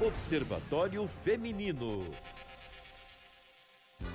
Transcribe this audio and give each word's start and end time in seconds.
Observatório 0.00 1.08
Feminino. 1.24 2.04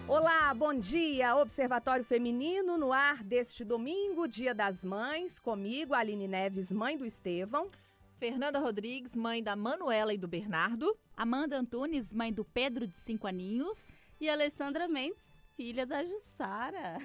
Olá, 0.08 0.54
bom 0.54 0.76
dia! 0.76 1.36
Observatório 1.36 2.06
Feminino 2.06 2.78
no 2.78 2.94
ar 2.94 3.24
deste 3.24 3.64
domingo, 3.66 4.28
Dia 4.28 4.54
das 4.54 4.84
Mães, 4.84 5.40
comigo, 5.40 5.96
Aline 5.96 6.28
Neves, 6.28 6.72
mãe 6.72 6.96
do 6.96 7.04
Estevão. 7.04 7.72
Fernanda 8.20 8.60
Rodrigues, 8.60 9.16
mãe 9.16 9.42
da 9.42 9.56
Manuela 9.56 10.14
e 10.14 10.20
do 10.20 10.28
Bernardo. 10.28 10.96
Amanda 11.18 11.58
Antunes, 11.58 12.14
mãe 12.14 12.32
do 12.32 12.46
Pedro 12.46 12.86
de 12.86 12.96
5 13.00 13.26
aninhos. 13.26 13.80
E 14.20 14.30
Alessandra 14.30 14.88
Mendes, 14.88 15.31
filha 15.56 15.86
da 15.86 16.04
Jussara. 16.04 16.98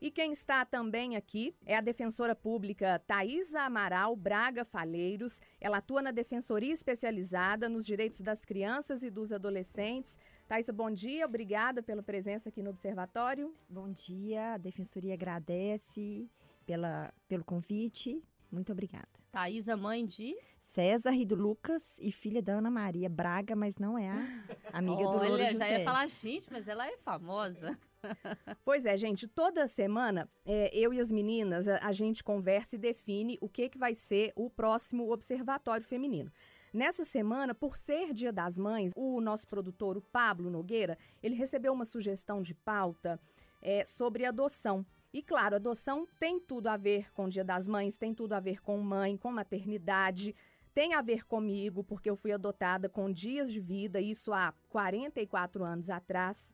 e 0.00 0.10
quem 0.10 0.32
está 0.32 0.64
também 0.64 1.16
aqui 1.16 1.54
é 1.64 1.76
a 1.76 1.80
defensora 1.80 2.34
pública 2.34 2.98
Thaisa 3.06 3.62
Amaral 3.62 4.14
Braga 4.16 4.64
Falheiros. 4.64 5.40
Ela 5.60 5.78
atua 5.78 6.02
na 6.02 6.10
Defensoria 6.10 6.72
Especializada 6.72 7.68
nos 7.68 7.86
Direitos 7.86 8.20
das 8.20 8.44
Crianças 8.44 9.02
e 9.02 9.10
dos 9.10 9.32
Adolescentes. 9.32 10.18
Thaisa, 10.46 10.72
bom 10.72 10.90
dia, 10.90 11.24
obrigada 11.24 11.82
pela 11.82 12.02
presença 12.02 12.48
aqui 12.48 12.62
no 12.62 12.70
Observatório. 12.70 13.54
Bom 13.68 13.90
dia, 13.90 14.54
a 14.54 14.58
Defensoria 14.58 15.14
agradece 15.14 16.28
pela, 16.66 17.12
pelo 17.28 17.44
convite. 17.44 18.22
Muito 18.50 18.72
obrigada. 18.72 19.23
Thaisa, 19.34 19.76
mãe 19.76 20.06
de? 20.06 20.32
César 20.60 21.10
e 21.10 21.26
do 21.26 21.34
Lucas 21.34 21.98
e 21.98 22.12
filha 22.12 22.40
da 22.40 22.52
Ana 22.52 22.70
Maria 22.70 23.08
Braga, 23.08 23.56
mas 23.56 23.78
não 23.78 23.98
é 23.98 24.08
a 24.08 24.14
amiga 24.78 25.02
do 25.02 25.10
Louro 25.10 25.32
Olha, 25.32 25.56
já 25.56 25.68
ia 25.68 25.82
falar, 25.82 26.06
gente, 26.06 26.46
mas 26.52 26.68
ela 26.68 26.86
é 26.86 26.96
famosa. 26.98 27.76
Pois 28.66 28.84
é, 28.84 28.98
gente, 28.98 29.26
toda 29.26 29.66
semana 29.66 30.28
é, 30.44 30.70
eu 30.76 30.92
e 30.92 31.00
as 31.00 31.10
meninas, 31.10 31.66
a, 31.66 31.78
a, 31.78 31.90
gente 31.90 32.22
conversa 32.22 32.76
e 32.76 32.78
define 32.78 33.38
o 33.40 33.48
que, 33.48 33.70
que 33.70 33.78
vai 33.78 33.94
ser 33.94 34.30
o 34.36 34.50
próximo 34.50 35.10
Observatório 35.10 35.86
Feminino. 35.86 36.30
Nessa 36.70 37.02
semana, 37.02 37.54
por 37.54 37.78
ser 37.78 38.12
Dia 38.12 38.30
das 38.30 38.58
Mães, 38.58 38.92
o 38.94 39.22
nosso 39.22 39.48
produtor, 39.48 39.96
o 39.96 40.02
Pablo 40.02 40.50
Nogueira, 40.50 40.98
ele 41.22 41.34
recebeu 41.34 41.72
uma 41.72 41.86
sugestão 41.86 42.42
de 42.42 42.52
pauta 42.54 43.18
é, 43.62 43.86
sobre 43.86 44.26
adoção. 44.26 44.84
E 45.14 45.22
claro, 45.22 45.54
adoção 45.54 46.08
tem 46.18 46.40
tudo 46.40 46.66
a 46.66 46.76
ver 46.76 47.12
com 47.12 47.26
o 47.26 47.28
Dia 47.28 47.44
das 47.44 47.68
Mães, 47.68 47.96
tem 47.96 48.12
tudo 48.12 48.32
a 48.32 48.40
ver 48.40 48.60
com 48.60 48.76
mãe, 48.78 49.16
com 49.16 49.30
maternidade, 49.30 50.34
tem 50.74 50.92
a 50.92 51.00
ver 51.00 51.24
comigo, 51.24 51.84
porque 51.84 52.10
eu 52.10 52.16
fui 52.16 52.32
adotada 52.32 52.88
com 52.88 53.12
dias 53.12 53.52
de 53.52 53.60
vida, 53.60 54.00
isso 54.00 54.32
há 54.32 54.52
44 54.70 55.62
anos 55.62 55.88
atrás. 55.88 56.52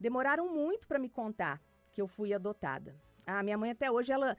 Demoraram 0.00 0.52
muito 0.52 0.88
para 0.88 0.98
me 0.98 1.08
contar 1.08 1.62
que 1.92 2.02
eu 2.02 2.08
fui 2.08 2.34
adotada. 2.34 2.92
A 3.24 3.40
minha 3.40 3.56
mãe 3.56 3.70
até 3.70 3.88
hoje 3.88 4.12
ela 4.12 4.36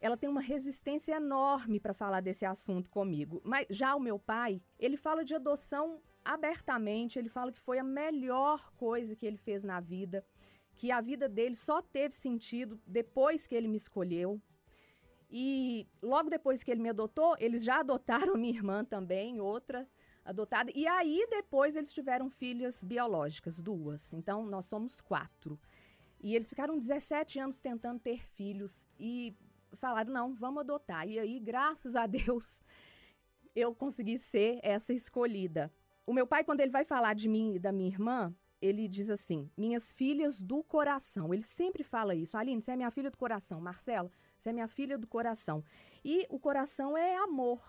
ela 0.00 0.16
tem 0.16 0.30
uma 0.30 0.40
resistência 0.40 1.16
enorme 1.16 1.78
para 1.78 1.92
falar 1.92 2.20
desse 2.20 2.46
assunto 2.46 2.88
comigo. 2.88 3.42
Mas 3.44 3.66
já 3.68 3.94
o 3.94 4.00
meu 4.00 4.18
pai, 4.18 4.62
ele 4.78 4.96
fala 4.96 5.22
de 5.22 5.34
adoção 5.34 6.00
abertamente, 6.24 7.18
ele 7.18 7.28
fala 7.28 7.52
que 7.52 7.60
foi 7.60 7.78
a 7.78 7.84
melhor 7.84 8.72
coisa 8.72 9.14
que 9.14 9.26
ele 9.26 9.36
fez 9.36 9.64
na 9.64 9.80
vida 9.80 10.24
que 10.76 10.92
a 10.92 11.00
vida 11.00 11.28
dele 11.28 11.54
só 11.54 11.80
teve 11.80 12.14
sentido 12.14 12.80
depois 12.86 13.46
que 13.46 13.54
ele 13.54 13.66
me 13.66 13.76
escolheu. 13.76 14.40
E 15.28 15.88
logo 16.00 16.30
depois 16.30 16.62
que 16.62 16.70
ele 16.70 16.82
me 16.82 16.90
adotou, 16.90 17.34
eles 17.40 17.64
já 17.64 17.80
adotaram 17.80 18.36
minha 18.36 18.54
irmã 18.54 18.84
também, 18.84 19.40
outra 19.40 19.88
adotada. 20.24 20.70
E 20.74 20.86
aí 20.86 21.26
depois 21.30 21.76
eles 21.76 21.92
tiveram 21.92 22.28
filhas 22.28 22.84
biológicas, 22.84 23.60
duas. 23.60 24.12
Então 24.12 24.44
nós 24.46 24.66
somos 24.66 25.00
quatro. 25.00 25.58
E 26.20 26.34
eles 26.34 26.48
ficaram 26.48 26.78
17 26.78 27.38
anos 27.38 27.60
tentando 27.60 27.98
ter 28.00 28.24
filhos 28.28 28.88
e 28.98 29.34
falaram: 29.74 30.12
não, 30.12 30.34
vamos 30.34 30.60
adotar. 30.60 31.08
E 31.08 31.18
aí, 31.18 31.40
graças 31.40 31.96
a 31.96 32.06
Deus, 32.06 32.60
eu 33.54 33.74
consegui 33.74 34.18
ser 34.18 34.58
essa 34.62 34.92
escolhida. 34.92 35.72
O 36.06 36.12
meu 36.12 36.26
pai, 36.26 36.44
quando 36.44 36.60
ele 36.60 36.70
vai 36.70 36.84
falar 36.84 37.14
de 37.14 37.28
mim 37.28 37.54
e 37.54 37.58
da 37.58 37.72
minha 37.72 37.88
irmã, 37.88 38.34
ele 38.60 38.88
diz 38.88 39.10
assim: 39.10 39.50
minhas 39.56 39.92
filhas 39.92 40.40
do 40.40 40.62
coração. 40.62 41.32
Ele 41.32 41.42
sempre 41.42 41.82
fala 41.82 42.14
isso. 42.14 42.36
Aline, 42.36 42.62
você 42.62 42.72
é 42.72 42.76
minha 42.76 42.90
filha 42.90 43.10
do 43.10 43.18
coração. 43.18 43.60
Marcelo, 43.60 44.10
você 44.36 44.50
é 44.50 44.52
minha 44.52 44.68
filha 44.68 44.98
do 44.98 45.06
coração. 45.06 45.62
E 46.04 46.26
o 46.30 46.38
coração 46.38 46.96
é 46.96 47.16
amor. 47.16 47.60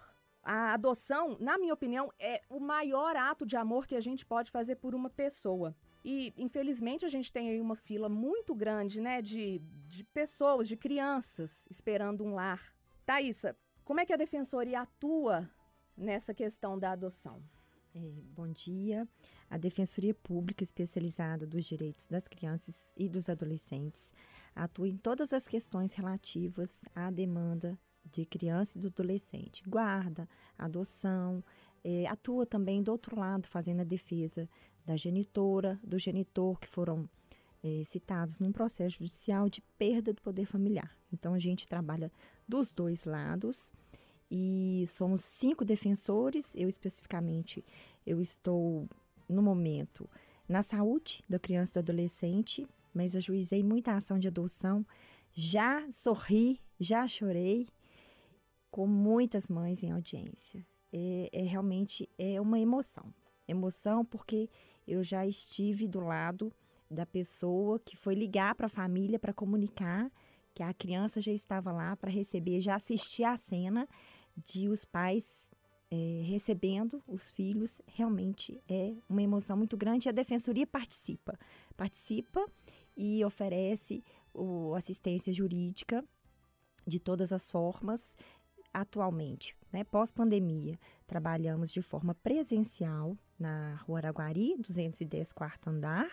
A 0.43 0.73
adoção, 0.73 1.35
na 1.39 1.57
minha 1.57 1.73
opinião, 1.73 2.11
é 2.17 2.41
o 2.49 2.59
maior 2.59 3.15
ato 3.15 3.45
de 3.45 3.57
amor 3.57 3.85
que 3.85 3.95
a 3.95 3.99
gente 3.99 4.25
pode 4.25 4.49
fazer 4.49 4.75
por 4.75 4.95
uma 4.95 5.09
pessoa. 5.09 5.75
E, 6.05 6.33
infelizmente, 6.37 7.03
a 7.03 7.09
gente 7.09 7.33
tem 7.33 7.49
aí 7.49 7.59
uma 7.59 7.75
fila 7.75 8.07
muito 8.07 8.55
grande, 8.55 9.01
né, 9.01 9.21
de, 9.21 9.59
de 9.87 10.05
pessoas, 10.05 10.67
de 10.67 10.77
crianças 10.77 11.65
esperando 11.69 12.23
um 12.23 12.33
lar. 12.33 12.73
Thaisa, 13.05 13.57
como 13.83 13.99
é 13.99 14.05
que 14.05 14.13
a 14.13 14.17
Defensoria 14.17 14.81
atua 14.81 15.49
nessa 15.97 16.33
questão 16.33 16.79
da 16.79 16.91
adoção? 16.91 17.43
É, 17.99 18.11
bom 18.35 18.47
dia. 18.47 19.07
A 19.49 19.57
Defensoria 19.57 20.13
Pública 20.13 20.63
Especializada 20.63 21.47
dos 21.47 21.65
Direitos 21.65 22.05
das 22.05 22.27
Crianças 22.27 22.91
e 22.95 23.09
dos 23.09 23.27
Adolescentes 23.27 24.13
atua 24.55 24.87
em 24.87 24.95
todas 24.95 25.33
as 25.33 25.47
questões 25.47 25.93
relativas 25.93 26.85
à 26.93 27.09
demanda 27.09 27.77
de 28.05 28.23
criança 28.23 28.77
e 28.77 28.81
do 28.81 28.87
adolescente. 28.89 29.63
Guarda, 29.67 30.29
adoção, 30.55 31.43
é, 31.83 32.05
atua 32.05 32.45
também 32.45 32.83
do 32.83 32.91
outro 32.91 33.19
lado, 33.19 33.47
fazendo 33.47 33.79
a 33.79 33.83
defesa 33.83 34.47
da 34.85 34.95
genitora, 34.95 35.79
do 35.83 35.97
genitor, 35.97 36.59
que 36.59 36.67
foram 36.67 37.09
é, 37.63 37.83
citados 37.83 38.39
num 38.39 38.51
processo 38.51 38.99
judicial 38.99 39.49
de 39.49 39.61
perda 39.75 40.13
do 40.13 40.21
poder 40.21 40.45
familiar. 40.45 40.95
Então, 41.11 41.33
a 41.33 41.39
gente 41.39 41.67
trabalha 41.67 42.11
dos 42.47 42.71
dois 42.71 43.05
lados 43.05 43.73
e 44.29 44.83
somos 44.87 45.21
cinco 45.21 45.63
defensores. 45.63 46.53
Eu 46.55 46.67
especificamente, 46.69 47.63
eu 48.05 48.21
estou 48.21 48.87
no 49.27 49.41
momento 49.41 50.09
na 50.47 50.63
saúde 50.63 51.23
da 51.27 51.39
criança 51.39 51.71
e 51.71 51.73
do 51.75 51.79
adolescente, 51.79 52.67
mas 52.93 53.15
ajuizei 53.15 53.63
muita 53.63 53.93
ação 53.93 54.17
de 54.17 54.27
adoção. 54.27 54.85
Já 55.33 55.89
sorri, 55.91 56.61
já 56.79 57.07
chorei 57.07 57.67
com 58.71 58.87
muitas 58.87 59.49
mães 59.49 59.83
em 59.83 59.91
audiência. 59.91 60.65
É, 60.91 61.29
é 61.31 61.43
realmente 61.43 62.09
é 62.17 62.39
uma 62.39 62.59
emoção, 62.59 63.13
emoção 63.47 64.05
porque 64.05 64.49
eu 64.87 65.03
já 65.03 65.25
estive 65.27 65.85
do 65.85 65.99
lado 65.99 66.51
da 66.89 67.05
pessoa 67.05 67.77
que 67.79 67.97
foi 67.97 68.15
ligar 68.15 68.55
para 68.55 68.67
a 68.67 68.69
família 68.69 69.19
para 69.19 69.33
comunicar 69.33 70.09
que 70.53 70.63
a 70.63 70.73
criança 70.73 71.19
já 71.19 71.31
estava 71.31 71.71
lá 71.71 71.95
para 71.95 72.09
receber, 72.09 72.61
já 72.61 72.75
assisti 72.75 73.23
a 73.23 73.35
cena 73.35 73.87
de 74.37 74.67
os 74.67 74.85
pais 74.85 75.49
é, 75.89 76.21
recebendo 76.25 77.01
os 77.07 77.29
filhos, 77.29 77.81
realmente 77.87 78.61
é 78.67 78.93
uma 79.09 79.21
emoção 79.21 79.57
muito 79.57 79.77
grande. 79.77 80.09
A 80.09 80.11
defensoria 80.11 80.67
participa, 80.67 81.37
participa 81.75 82.45
e 82.95 83.23
oferece 83.23 84.03
o, 84.33 84.75
assistência 84.75 85.33
jurídica 85.33 86.03
de 86.85 86.99
todas 86.99 87.31
as 87.31 87.49
formas. 87.49 88.15
Atualmente, 88.73 89.55
né, 89.71 89.83
pós-pandemia, 89.83 90.77
trabalhamos 91.07 91.71
de 91.71 91.81
forma 91.81 92.13
presencial 92.13 93.17
na 93.39 93.75
Rua 93.75 93.99
Araguari, 93.99 94.55
210 94.59 95.31
quarto 95.31 95.69
andar, 95.69 96.11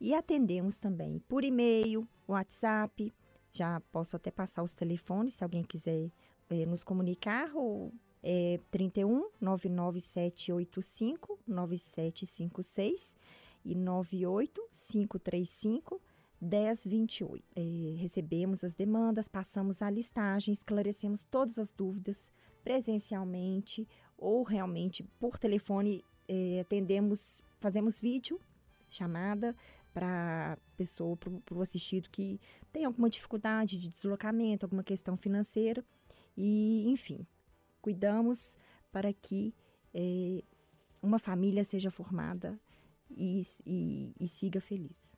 e 0.00 0.14
atendemos 0.14 0.78
também 0.78 1.18
por 1.28 1.44
e-mail, 1.44 2.08
WhatsApp, 2.26 3.12
já 3.52 3.80
posso 3.92 4.14
até 4.16 4.30
passar 4.30 4.62
os 4.62 4.74
telefones 4.74 5.34
se 5.34 5.44
alguém 5.44 5.64
quiser 5.64 6.10
é, 6.50 6.66
nos 6.66 6.82
comunicar. 6.82 7.50
O 7.54 7.92
é 8.22 8.60
31 8.70 9.30
99785 9.40 11.38
9756 11.46 13.16
e 13.64 13.74
98 13.74 14.60
535 14.70 16.00
1028. 16.40 17.44
É, 17.56 17.60
recebemos 17.96 18.62
as 18.64 18.74
demandas, 18.74 19.28
passamos 19.28 19.82
a 19.82 19.90
listagem, 19.90 20.52
esclarecemos 20.52 21.24
todas 21.24 21.58
as 21.58 21.72
dúvidas 21.72 22.30
presencialmente 22.62 23.88
ou 24.16 24.42
realmente 24.42 25.02
por 25.18 25.38
telefone. 25.38 26.04
É, 26.28 26.60
atendemos, 26.60 27.40
fazemos 27.58 27.98
vídeo 27.98 28.40
chamada 28.90 29.56
para 29.92 30.58
pessoa, 30.76 31.16
para 31.16 31.58
o 31.58 31.62
assistido 31.62 32.08
que 32.10 32.40
tem 32.72 32.84
alguma 32.84 33.10
dificuldade 33.10 33.80
de 33.80 33.88
deslocamento, 33.88 34.64
alguma 34.64 34.84
questão 34.84 35.16
financeira. 35.16 35.84
E, 36.40 36.88
enfim, 36.88 37.26
cuidamos 37.82 38.56
para 38.92 39.12
que 39.12 39.52
é, 39.92 40.44
uma 41.02 41.18
família 41.18 41.64
seja 41.64 41.90
formada 41.90 42.56
e, 43.10 43.42
e, 43.66 44.14
e 44.20 44.28
siga 44.28 44.60
feliz. 44.60 45.12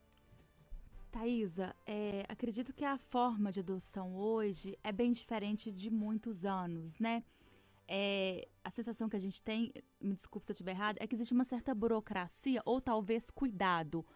Thaisa, 1.10 1.76
é, 1.86 2.24
acredito 2.26 2.72
que 2.72 2.86
a 2.86 2.96
forma 2.96 3.52
de 3.52 3.60
adoção 3.60 4.16
hoje 4.16 4.78
é 4.82 4.90
bem 4.90 5.12
diferente 5.12 5.70
de 5.70 5.90
muitos 5.90 6.46
anos, 6.46 6.98
né? 6.98 7.22
É, 7.86 8.48
a 8.64 8.70
sensação 8.70 9.06
que 9.06 9.16
a 9.16 9.20
gente 9.20 9.42
tem, 9.42 9.74
me 10.00 10.14
desculpe 10.14 10.46
se 10.46 10.52
eu 10.52 10.54
estiver 10.54 10.70
errado, 10.70 10.96
é 11.00 11.06
que 11.06 11.14
existe 11.14 11.34
uma 11.34 11.44
certa 11.44 11.74
burocracia 11.74 12.62
ou 12.64 12.80
talvez 12.80 13.28
cuidado 13.28 14.06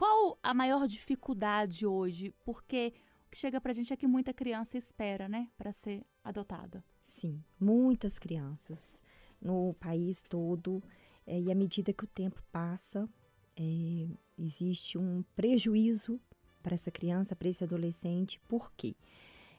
qual 0.00 0.38
a 0.42 0.54
maior 0.54 0.88
dificuldade 0.88 1.86
hoje? 1.86 2.34
Porque 2.42 2.94
que 3.30 3.38
chega 3.38 3.60
pra 3.60 3.72
gente 3.72 3.92
é 3.92 3.96
que 3.96 4.06
muita 4.06 4.34
criança 4.34 4.76
espera, 4.76 5.28
né, 5.28 5.48
para 5.56 5.72
ser 5.72 6.04
adotada. 6.24 6.84
Sim, 7.02 7.42
muitas 7.58 8.18
crianças. 8.18 9.02
no 9.40 9.74
país 9.80 10.22
todo. 10.22 10.82
É, 11.26 11.40
e 11.40 11.50
à 11.50 11.54
medida 11.54 11.92
que 11.92 12.04
o 12.04 12.08
tempo 12.08 12.42
passa, 12.52 13.08
é, 13.56 14.08
existe 14.36 14.98
um 14.98 15.24
prejuízo 15.34 16.20
para 16.62 16.74
essa 16.74 16.90
criança, 16.90 17.34
para 17.34 17.48
esse 17.48 17.64
adolescente. 17.64 18.38
Por 18.46 18.70
quê? 18.76 18.94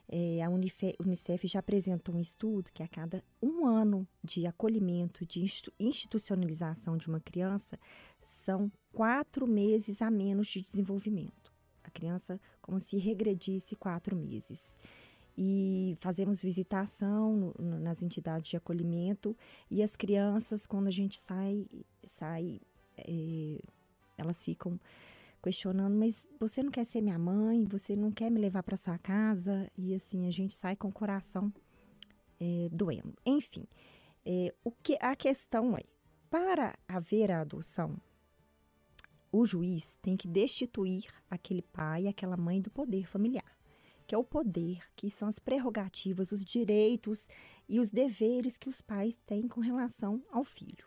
É, 0.07 0.43
a 0.43 0.49
Unicef 0.49 1.47
já 1.47 1.59
apresentou 1.59 2.15
um 2.15 2.19
estudo 2.19 2.69
que 2.73 2.83
a 2.83 2.87
cada 2.87 3.23
um 3.41 3.65
ano 3.65 4.05
de 4.21 4.45
acolhimento, 4.45 5.25
de 5.25 5.45
institucionalização 5.79 6.97
de 6.97 7.07
uma 7.07 7.21
criança, 7.21 7.79
são 8.21 8.69
quatro 8.91 9.47
meses 9.47 10.01
a 10.01 10.11
menos 10.11 10.49
de 10.49 10.61
desenvolvimento. 10.61 11.40
Criança 11.91 12.39
como 12.61 12.79
se 12.79 12.97
regredisse 12.97 13.75
quatro 13.75 14.15
meses. 14.15 14.77
E 15.37 15.95
fazemos 15.99 16.41
visitação 16.41 17.53
nas 17.57 18.03
entidades 18.03 18.49
de 18.49 18.57
acolhimento 18.57 19.35
e 19.69 19.81
as 19.81 19.95
crianças 19.95 20.65
quando 20.65 20.87
a 20.87 20.91
gente 20.91 21.19
sai 21.19 21.65
sai 22.03 22.59
é, 22.97 23.59
elas 24.17 24.41
ficam 24.41 24.79
questionando 25.41 25.95
mas 25.95 26.25
você 26.39 26.61
não 26.61 26.71
quer 26.71 26.83
ser 26.85 27.01
minha 27.01 27.17
mãe? 27.17 27.63
Você 27.65 27.95
não 27.95 28.11
quer 28.11 28.29
me 28.29 28.39
levar 28.39 28.61
para 28.61 28.75
sua 28.75 28.97
casa? 28.97 29.71
E 29.77 29.95
assim 29.95 30.27
a 30.27 30.31
gente 30.31 30.53
sai 30.53 30.75
com 30.75 30.89
o 30.89 30.91
coração 30.91 31.51
é, 32.39 32.67
doendo. 32.71 33.13
Enfim 33.25 33.65
é, 34.25 34.53
o 34.63 34.71
que 34.71 34.97
a 34.99 35.15
questão 35.15 35.77
é 35.77 35.83
para 36.29 36.77
haver 36.87 37.31
a 37.31 37.41
adoção 37.41 37.95
o 39.31 39.45
juiz 39.45 39.97
tem 40.01 40.17
que 40.17 40.27
destituir 40.27 41.05
aquele 41.29 41.61
pai 41.61 42.07
aquela 42.07 42.37
mãe 42.37 42.61
do 42.61 42.69
poder 42.69 43.07
familiar 43.07 43.61
que 44.11 44.15
é 44.15 44.17
o 44.17 44.25
poder, 44.25 44.83
que 44.93 45.09
são 45.09 45.29
as 45.29 45.39
prerrogativas, 45.39 46.33
os 46.33 46.43
direitos 46.43 47.29
e 47.65 47.79
os 47.79 47.89
deveres 47.89 48.57
que 48.57 48.67
os 48.67 48.81
pais 48.81 49.15
têm 49.25 49.47
com 49.47 49.61
relação 49.61 50.21
ao 50.29 50.43
filho. 50.43 50.85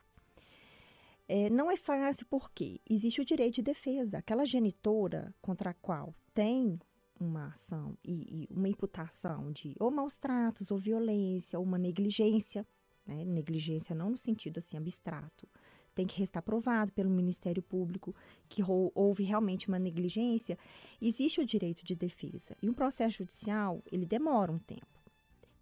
É, 1.27 1.49
não 1.49 1.71
é 1.71 1.77
fácil 1.79 2.27
porque 2.27 2.83
existe 2.89 3.23
o 3.23 3.25
direito 3.25 3.55
de 3.55 3.63
defesa. 3.63 4.19
Aquela 4.19 4.45
genitora 4.45 5.35
contra 5.41 5.71
a 5.71 5.75
qual 5.75 6.15
tem 6.35 6.79
uma 7.19 7.47
ação 7.47 7.97
e, 8.05 8.45
e 8.45 8.55
uma 8.55 8.69
imputação 8.69 9.51
de 9.53 9.75
ou 9.81 9.91
maus 9.91 10.19
tratos, 10.19 10.71
ou 10.71 10.77
violência, 10.77 11.59
ou 11.59 11.65
uma 11.65 11.79
negligência, 11.79 12.67
né? 13.07 13.25
negligência 13.25 13.95
não 13.95 14.11
no 14.11 14.19
sentido 14.19 14.59
assim 14.59 14.77
abstrato, 14.77 15.49
tem 15.95 16.07
que 16.07 16.19
restar 16.19 16.43
provado 16.43 16.93
pelo 16.93 17.11
Ministério 17.11 17.63
Público 17.63 18.15
que 18.49 18.63
houve 18.67 19.23
realmente 19.23 19.69
uma 19.69 19.79
negligência, 19.79 20.59
existe 21.01 21.41
o 21.41 21.47
direito 21.47 21.85
de 21.85 21.95
defesa. 21.95 22.57
E 22.61 22.69
um 22.69 22.75
processo 22.75 23.19
judicial, 23.19 23.83
ele 23.91 24.05
demora 24.05 24.51
um 24.51 24.59
tempo. 24.59 24.87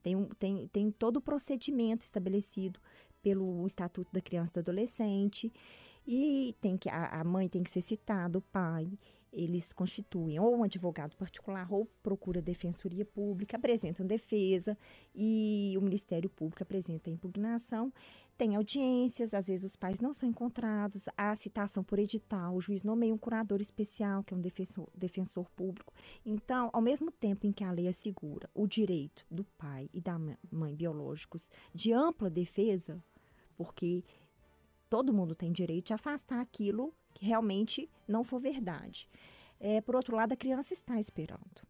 Tem, 0.02 0.24
tem, 0.38 0.68
tem 0.68 0.90
todo 0.90 1.16
o 1.18 1.20
procedimento 1.20 2.02
estabelecido 2.02 2.80
pelo 3.22 3.66
Estatuto 3.66 4.12
da 4.12 4.20
Criança 4.20 4.50
e 4.50 4.54
do 4.54 4.60
Adolescente, 4.60 5.52
e 6.04 6.56
tem 6.60 6.76
que 6.76 6.88
a, 6.88 7.20
a 7.20 7.24
mãe 7.24 7.48
tem 7.48 7.62
que 7.62 7.70
ser 7.70 7.80
citada, 7.80 8.38
o 8.38 8.42
pai, 8.42 8.90
eles 9.32 9.72
constituem 9.72 10.38
ou 10.38 10.56
um 10.56 10.62
advogado 10.62 11.16
particular 11.16 11.66
ou 11.72 11.86
procura 12.02 12.42
defensoria 12.42 13.04
pública, 13.04 13.56
apresentam 13.56 14.06
defesa 14.06 14.76
e 15.14 15.74
o 15.78 15.80
Ministério 15.80 16.28
Público 16.28 16.62
apresenta 16.62 17.08
a 17.08 17.12
impugnação 17.12 17.92
tem 18.36 18.56
audiências, 18.56 19.34
às 19.34 19.46
vezes 19.46 19.64
os 19.64 19.76
pais 19.76 20.00
não 20.00 20.12
são 20.12 20.28
encontrados, 20.28 21.08
há 21.16 21.34
citação 21.36 21.84
por 21.84 21.98
edital, 21.98 22.54
o 22.54 22.60
juiz 22.60 22.82
nomeia 22.82 23.14
um 23.14 23.18
curador 23.18 23.60
especial, 23.60 24.24
que 24.24 24.34
é 24.34 24.36
um 24.36 24.40
defensor, 24.40 24.88
defensor 24.94 25.48
público. 25.50 25.92
Então, 26.24 26.70
ao 26.72 26.80
mesmo 26.80 27.10
tempo 27.10 27.46
em 27.46 27.52
que 27.52 27.64
a 27.64 27.70
lei 27.70 27.88
assegura 27.88 28.48
o 28.54 28.66
direito 28.66 29.24
do 29.30 29.44
pai 29.56 29.88
e 29.92 30.00
da 30.00 30.18
mãe 30.50 30.74
biológicos 30.74 31.50
de 31.74 31.92
ampla 31.92 32.28
defesa, 32.28 33.02
porque 33.56 34.04
todo 34.88 35.12
mundo 35.12 35.34
tem 35.34 35.52
direito 35.52 35.88
de 35.88 35.94
afastar 35.94 36.40
aquilo 36.40 36.94
que 37.14 37.24
realmente 37.24 37.88
não 38.08 38.24
for 38.24 38.40
verdade. 38.40 39.08
É, 39.60 39.80
por 39.80 39.94
outro 39.94 40.16
lado, 40.16 40.32
a 40.32 40.36
criança 40.36 40.74
está 40.74 40.98
esperando. 40.98 41.62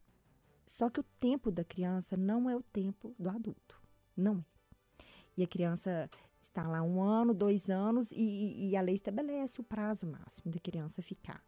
Só 0.67 0.89
que 0.89 1.01
o 1.01 1.05
tempo 1.21 1.51
da 1.51 1.63
criança 1.63 2.17
não 2.17 2.49
é 2.49 2.57
o 2.57 2.63
tempo 2.63 3.15
do 3.19 3.29
adulto. 3.29 3.81
Não 4.17 4.39
é. 4.39 4.45
E 5.37 5.43
a 5.43 5.47
criança 5.47 6.09
está 6.43 6.67
lá 6.67 6.83
um 6.83 7.03
ano, 7.03 7.33
dois 7.33 7.71
anos 7.71 8.13
e, 8.13 8.71
e 8.71 8.77
a 8.77 8.81
lei 8.81 8.95
estabelece 8.95 9.61
o 9.61 9.65
prazo 9.65 10.07
máximo 10.07 10.51
da 10.53 10.59
criança 10.59 11.01
ficar. 11.03 11.43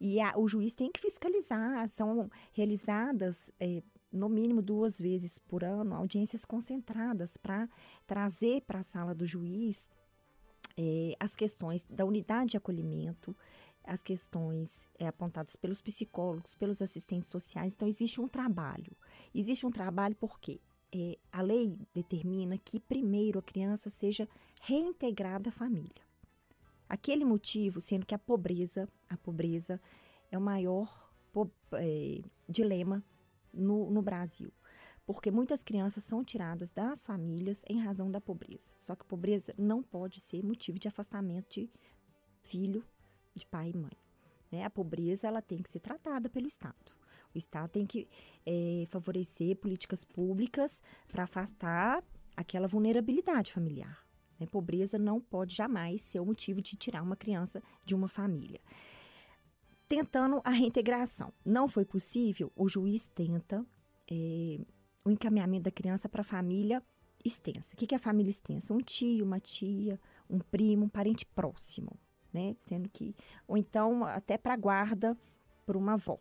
E 0.00 0.20
a, 0.20 0.36
o 0.36 0.48
juiz 0.48 0.74
tem 0.74 0.90
que 0.90 1.00
fiscalizar, 1.00 1.88
são 1.88 2.30
realizadas 2.52 3.50
é, 3.60 3.82
no 4.12 4.28
mínimo 4.28 4.62
duas 4.62 4.98
vezes 4.98 5.38
por 5.38 5.64
ano 5.64 5.94
audiências 5.94 6.44
concentradas 6.44 7.36
para 7.36 7.68
trazer 8.06 8.62
para 8.62 8.80
a 8.80 8.82
sala 8.84 9.14
do 9.14 9.26
juiz 9.26 9.90
é, 10.76 11.14
as 11.18 11.34
questões 11.34 11.84
da 11.86 12.04
unidade 12.04 12.50
de 12.50 12.56
acolhimento, 12.56 13.36
as 13.84 14.02
questões 14.02 14.84
é, 14.98 15.06
apontadas 15.06 15.56
pelos 15.56 15.82
psicólogos, 15.82 16.54
pelos 16.54 16.80
assistentes 16.80 17.28
sociais. 17.28 17.72
Então, 17.72 17.88
existe 17.88 18.20
um 18.20 18.28
trabalho. 18.28 18.96
Existe 19.34 19.66
um 19.66 19.70
trabalho 19.70 20.14
por 20.14 20.38
quê? 20.38 20.60
É, 20.94 21.18
a 21.32 21.42
lei 21.42 21.78
determina 21.94 22.58
que 22.58 22.80
primeiro 22.80 23.38
a 23.38 23.42
criança 23.42 23.90
seja 23.90 24.28
reintegrada 24.62 25.50
à 25.50 25.52
família. 25.52 26.02
Aquele 26.88 27.24
motivo, 27.24 27.80
sendo 27.80 28.06
que 28.06 28.14
a 28.14 28.18
pobreza, 28.18 28.88
a 29.08 29.16
pobreza 29.16 29.80
é 30.30 30.38
o 30.38 30.40
maior 30.40 31.12
é, 31.74 32.20
dilema 32.48 33.02
no, 33.52 33.90
no 33.90 34.02
Brasil 34.02 34.52
porque 35.08 35.30
muitas 35.30 35.64
crianças 35.64 36.04
são 36.04 36.22
tiradas 36.22 36.70
das 36.70 37.06
famílias 37.06 37.62
em 37.66 37.80
razão 37.80 38.10
da 38.10 38.20
pobreza. 38.20 38.74
Só 38.78 38.94
que 38.94 39.06
pobreza 39.06 39.54
não 39.56 39.82
pode 39.82 40.20
ser 40.20 40.44
motivo 40.44 40.78
de 40.78 40.86
afastamento 40.86 41.48
de 41.48 41.70
filho, 42.42 42.84
de 43.34 43.46
pai 43.46 43.70
e 43.70 43.76
mãe. 43.78 43.96
Né? 44.52 44.64
A 44.64 44.68
pobreza 44.68 45.26
ela 45.26 45.40
tem 45.40 45.62
que 45.62 45.70
ser 45.70 45.80
tratada 45.80 46.28
pelo 46.28 46.46
Estado. 46.46 46.92
O 47.34 47.38
Estado 47.38 47.70
tem 47.70 47.86
que 47.86 48.08
é, 48.46 48.84
favorecer 48.88 49.56
políticas 49.56 50.04
públicas 50.04 50.82
para 51.08 51.24
afastar 51.24 52.02
aquela 52.36 52.66
vulnerabilidade 52.66 53.52
familiar. 53.52 54.06
Né? 54.38 54.46
Pobreza 54.46 54.98
não 54.98 55.20
pode 55.20 55.54
jamais 55.54 56.02
ser 56.02 56.20
o 56.20 56.26
motivo 56.26 56.62
de 56.62 56.76
tirar 56.76 57.02
uma 57.02 57.16
criança 57.16 57.62
de 57.84 57.94
uma 57.94 58.08
família. 58.08 58.60
Tentando 59.88 60.40
a 60.44 60.50
reintegração. 60.50 61.32
Não 61.44 61.66
foi 61.66 61.84
possível, 61.84 62.52
o 62.54 62.68
juiz 62.68 63.08
tenta 63.14 63.64
é, 64.10 64.58
o 65.04 65.10
encaminhamento 65.10 65.64
da 65.64 65.70
criança 65.70 66.08
para 66.08 66.20
a 66.20 66.24
família 66.24 66.82
extensa. 67.24 67.74
O 67.74 67.76
que 67.76 67.94
é 67.94 67.96
a 67.96 68.00
família 68.00 68.30
extensa? 68.30 68.72
Um 68.72 68.78
tio, 68.78 69.24
uma 69.24 69.40
tia, 69.40 69.98
um 70.28 70.38
primo, 70.38 70.84
um 70.84 70.88
parente 70.88 71.26
próximo, 71.26 71.98
né? 72.32 72.54
Sendo 72.60 72.88
que, 72.88 73.14
ou 73.46 73.56
então 73.56 74.04
até 74.04 74.36
para 74.38 74.56
guarda 74.56 75.16
por 75.66 75.76
uma 75.76 75.94
avó 75.94 76.18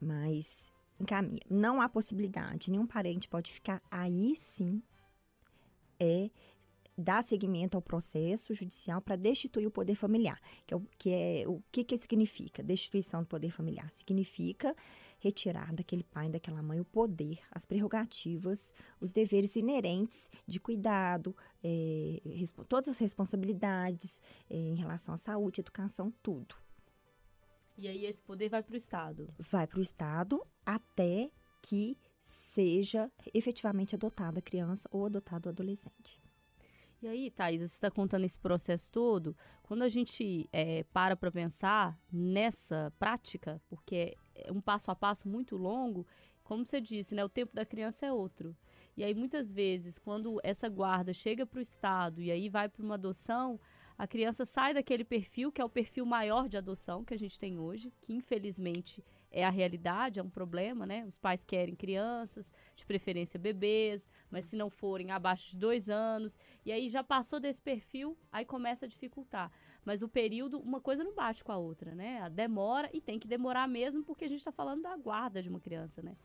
mas 0.00 0.70
encaminha. 0.98 1.40
Não 1.48 1.80
há 1.80 1.88
possibilidade, 1.88 2.70
nenhum 2.70 2.86
parente 2.86 3.28
pode 3.28 3.52
ficar. 3.52 3.82
Aí 3.90 4.34
sim 4.36 4.82
é 6.00 6.30
dar 6.96 7.22
seguimento 7.22 7.76
ao 7.76 7.82
processo 7.82 8.52
judicial 8.52 9.00
para 9.00 9.14
destituir 9.14 9.66
o 9.66 9.70
poder 9.70 9.94
familiar. 9.94 10.40
Que 10.66 10.74
é, 10.74 10.76
o 10.76 10.80
que, 10.98 11.10
é, 11.10 11.44
o 11.46 11.62
que, 11.70 11.84
que 11.84 11.96
significa 11.96 12.62
destituição 12.62 13.22
do 13.22 13.26
poder 13.26 13.50
familiar? 13.50 13.88
Significa 13.92 14.74
retirar 15.20 15.72
daquele 15.72 16.04
pai, 16.04 16.28
daquela 16.28 16.62
mãe, 16.62 16.80
o 16.80 16.84
poder, 16.84 17.38
as 17.50 17.64
prerrogativas, 17.64 18.72
os 19.00 19.10
deveres 19.10 19.56
inerentes 19.56 20.30
de 20.46 20.60
cuidado, 20.60 21.36
é, 21.62 22.20
todas 22.68 22.88
as 22.88 22.98
responsabilidades 22.98 24.20
é, 24.48 24.56
em 24.56 24.74
relação 24.74 25.14
à 25.14 25.16
saúde, 25.16 25.60
educação, 25.60 26.12
tudo. 26.22 26.54
E 27.78 27.86
aí 27.86 28.04
esse 28.06 28.20
poder 28.20 28.48
vai 28.48 28.60
para 28.60 28.74
o 28.74 28.76
Estado? 28.76 29.32
Vai 29.38 29.64
para 29.64 29.78
o 29.78 29.82
Estado 29.82 30.44
até 30.66 31.30
que 31.62 31.96
seja 32.20 33.08
efetivamente 33.32 33.94
adotada 33.94 34.40
a 34.40 34.42
criança 34.42 34.88
ou 34.90 35.06
adotado 35.06 35.46
o 35.46 35.52
adolescente. 35.52 36.20
E 37.00 37.06
aí, 37.06 37.30
Thais, 37.30 37.60
você 37.60 37.66
está 37.66 37.88
contando 37.88 38.24
esse 38.24 38.36
processo 38.36 38.90
todo. 38.90 39.36
Quando 39.62 39.82
a 39.82 39.88
gente 39.88 40.48
é, 40.52 40.82
para 40.92 41.14
para 41.14 41.30
pensar 41.30 41.96
nessa 42.10 42.92
prática, 42.98 43.62
porque 43.68 44.16
é 44.34 44.50
um 44.50 44.60
passo 44.60 44.90
a 44.90 44.96
passo 44.96 45.28
muito 45.28 45.56
longo, 45.56 46.04
como 46.42 46.66
você 46.66 46.80
disse, 46.80 47.14
né, 47.14 47.24
o 47.24 47.28
tempo 47.28 47.54
da 47.54 47.64
criança 47.64 48.06
é 48.06 48.12
outro. 48.12 48.56
E 48.96 49.04
aí, 49.04 49.14
muitas 49.14 49.52
vezes, 49.52 49.96
quando 49.96 50.40
essa 50.42 50.68
guarda 50.68 51.12
chega 51.12 51.46
para 51.46 51.60
o 51.60 51.62
Estado 51.62 52.20
e 52.20 52.32
aí 52.32 52.48
vai 52.48 52.68
para 52.68 52.82
uma 52.82 52.96
adoção, 52.96 53.60
a 53.98 54.06
criança 54.06 54.44
sai 54.44 54.72
daquele 54.72 55.02
perfil, 55.04 55.50
que 55.50 55.60
é 55.60 55.64
o 55.64 55.68
perfil 55.68 56.06
maior 56.06 56.48
de 56.48 56.56
adoção 56.56 57.04
que 57.04 57.12
a 57.12 57.18
gente 57.18 57.36
tem 57.36 57.58
hoje, 57.58 57.92
que 58.00 58.12
infelizmente 58.12 59.04
é 59.30 59.44
a 59.44 59.50
realidade, 59.50 60.20
é 60.20 60.22
um 60.22 60.30
problema, 60.30 60.86
né? 60.86 61.04
Os 61.04 61.18
pais 61.18 61.44
querem 61.44 61.74
crianças, 61.74 62.54
de 62.76 62.86
preferência 62.86 63.40
bebês, 63.40 64.08
mas 64.30 64.44
se 64.44 64.56
não 64.56 64.70
forem 64.70 65.10
abaixo 65.10 65.50
de 65.50 65.56
dois 65.56 65.90
anos, 65.90 66.38
e 66.64 66.70
aí 66.70 66.88
já 66.88 67.02
passou 67.02 67.40
desse 67.40 67.60
perfil, 67.60 68.16
aí 68.30 68.44
começa 68.44 68.86
a 68.86 68.88
dificultar. 68.88 69.50
Mas 69.84 70.00
o 70.00 70.08
período, 70.08 70.60
uma 70.60 70.80
coisa 70.80 71.02
não 71.02 71.14
bate 71.14 71.42
com 71.42 71.50
a 71.50 71.58
outra, 71.58 71.92
né? 71.92 72.20
A 72.22 72.28
demora 72.28 72.88
e 72.92 73.00
tem 73.00 73.18
que 73.18 73.26
demorar 73.26 73.66
mesmo, 73.66 74.04
porque 74.04 74.24
a 74.24 74.28
gente 74.28 74.38
está 74.38 74.52
falando 74.52 74.82
da 74.82 74.96
guarda 74.96 75.42
de 75.42 75.48
uma 75.48 75.60
criança, 75.60 76.00
né? 76.02 76.16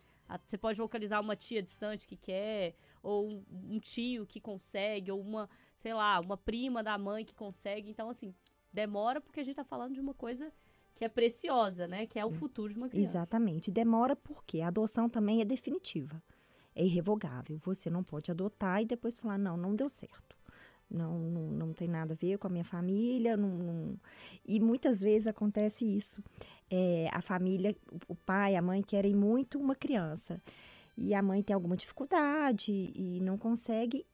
Você 0.46 0.58
pode 0.58 0.80
localizar 0.80 1.20
uma 1.20 1.36
tia 1.36 1.62
distante 1.62 2.08
que 2.08 2.16
quer, 2.16 2.76
ou 3.02 3.44
um, 3.52 3.80
tio 3.80 4.26
que 4.26 4.40
consegue, 4.40 5.12
ou 5.12 5.20
uma 5.20 5.50
sei 5.76 5.94
lá, 5.94 6.20
uma 6.20 6.38
prima 6.38 6.84
da 6.84 6.98
mãe 6.98 7.26
que 7.26 7.34
consegue. 7.34 7.90
Então, 7.90 8.10
assim, 8.10 8.34
demora 8.72 9.20
porque 9.20 9.40
a 9.40 9.44
gente 9.44 9.56
tá 9.56 9.64
falando 9.64 9.94
de 9.94 10.00
uma 10.00 10.14
coisa 10.14 10.52
que 10.96 11.04
é 11.04 11.10
preciosa, 11.10 11.88
né? 11.88 12.06
Que 12.06 12.20
é 12.20 12.26
o 12.26 12.32
futuro 12.32 12.72
de 12.72 12.80
uma 12.80 12.90
criança. 12.90 13.18
Exatamente. 13.18 13.72
Demora 13.72 14.16
porque 14.16 14.62
a 14.62 14.68
adoção 14.68 15.10
também 15.10 15.42
é 15.42 15.46
definitiva. 15.46 16.22
É 16.76 16.84
irrevogável. 16.84 17.58
Você 17.60 17.90
não 17.90 18.04
pode 18.04 18.32
adotar 18.32 18.82
e 18.82 18.86
depois 18.86 19.20
falar, 19.20 19.38
não, 19.38 19.58
não 19.58 19.76
deu 19.76 19.90
certo. 19.90 20.36
Não, 20.90 21.18
não, 21.18 21.48
não 21.50 21.74
tem 21.74 21.88
nada 21.88 22.14
a 22.14 22.16
ver 22.16 22.38
com 22.38 22.48
a 22.48 22.50
minha 22.50 22.64
família. 22.64 23.36
Não, 23.36 23.50
não... 23.50 24.00
E 24.46 24.60
muitas 24.60 25.02
vezes 25.02 25.28
acontece 25.28 25.86
isso. 25.86 26.24
É, 26.70 27.10
a 27.12 27.22
família, 27.22 27.76
o 28.08 28.16
pai, 28.16 28.56
a 28.56 28.62
mãe 28.62 28.82
querem 28.82 29.16
muito 29.16 29.60
uma 29.60 29.76
criança. 29.76 30.42
E 30.96 31.14
a 31.14 31.22
mãe 31.22 31.42
tem 31.42 31.54
alguma 31.54 31.76
dificuldade 31.76 32.72
e 32.72 33.20
não 33.22 33.38
consegue, 33.38 34.06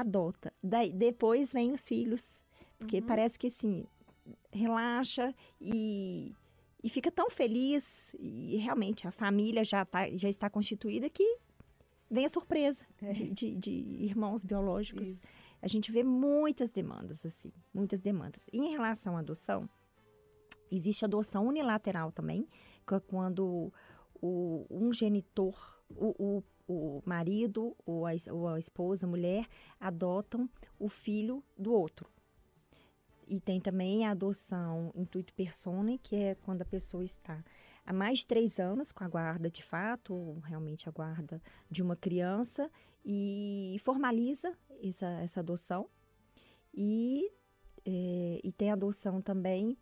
adota. 0.00 0.52
Daí, 0.62 0.92
depois 0.92 1.52
vem 1.52 1.72
os 1.72 1.86
filhos. 1.86 2.42
Porque 2.78 2.98
uhum. 2.98 3.06
parece 3.06 3.38
que 3.38 3.46
assim, 3.46 3.86
relaxa 4.50 5.32
e, 5.60 6.34
e 6.82 6.88
fica 6.88 7.10
tão 7.10 7.30
feliz. 7.30 8.14
E 8.18 8.56
realmente 8.56 9.06
a 9.06 9.10
família 9.10 9.62
já, 9.64 9.84
tá, 9.84 10.08
já 10.16 10.28
está 10.28 10.50
constituída 10.50 11.08
que 11.08 11.38
vem 12.10 12.26
a 12.26 12.28
surpresa 12.28 12.84
é. 13.00 13.12
de, 13.12 13.30
de, 13.30 13.56
de, 13.56 13.70
irmãos 13.70 14.44
biológicos. 14.44 15.08
Isso. 15.08 15.20
A 15.62 15.68
gente 15.68 15.92
vê 15.92 16.02
muitas 16.02 16.70
demandas, 16.70 17.24
assim, 17.24 17.52
muitas 17.72 18.00
demandas. 18.00 18.44
E 18.52 18.58
em 18.58 18.72
relação 18.72 19.16
à 19.16 19.20
adoção, 19.20 19.68
existe 20.70 21.04
adoção 21.04 21.46
unilateral 21.46 22.10
também, 22.10 22.48
que 22.86 22.94
é 22.94 23.00
quando 23.00 23.72
o, 24.20 24.66
um 24.68 24.92
genitor, 24.92 25.56
o, 25.88 26.38
o, 26.38 26.42
o 26.66 27.02
marido 27.04 27.76
ou 27.84 28.06
a, 28.06 28.12
ou 28.30 28.48
a 28.48 28.58
esposa, 28.58 29.06
a 29.06 29.08
mulher, 29.08 29.46
adotam 29.80 30.48
o 30.78 30.88
filho 30.88 31.42
do 31.58 31.72
outro. 31.72 32.08
E 33.26 33.40
tem 33.40 33.60
também 33.60 34.06
a 34.06 34.10
adoção 34.10 34.92
intuito 34.94 35.32
persone, 35.34 35.98
que 35.98 36.16
é 36.16 36.34
quando 36.34 36.62
a 36.62 36.66
pessoa 36.66 37.04
está 37.04 37.42
há 37.84 37.92
mais 37.92 38.20
de 38.20 38.26
três 38.26 38.58
anos 38.58 38.92
com 38.92 39.04
a 39.04 39.08
guarda 39.08 39.50
de 39.50 39.62
fato, 39.62 40.14
ou 40.14 40.38
realmente 40.40 40.88
a 40.88 40.92
guarda 40.92 41.40
de 41.70 41.82
uma 41.82 41.96
criança, 41.96 42.70
e 43.04 43.76
formaliza 43.82 44.56
essa, 44.82 45.06
essa 45.22 45.40
adoção. 45.40 45.88
E, 46.74 47.30
é, 47.84 48.40
e 48.42 48.52
tem 48.52 48.70
adoção 48.70 49.20
também 49.20 49.76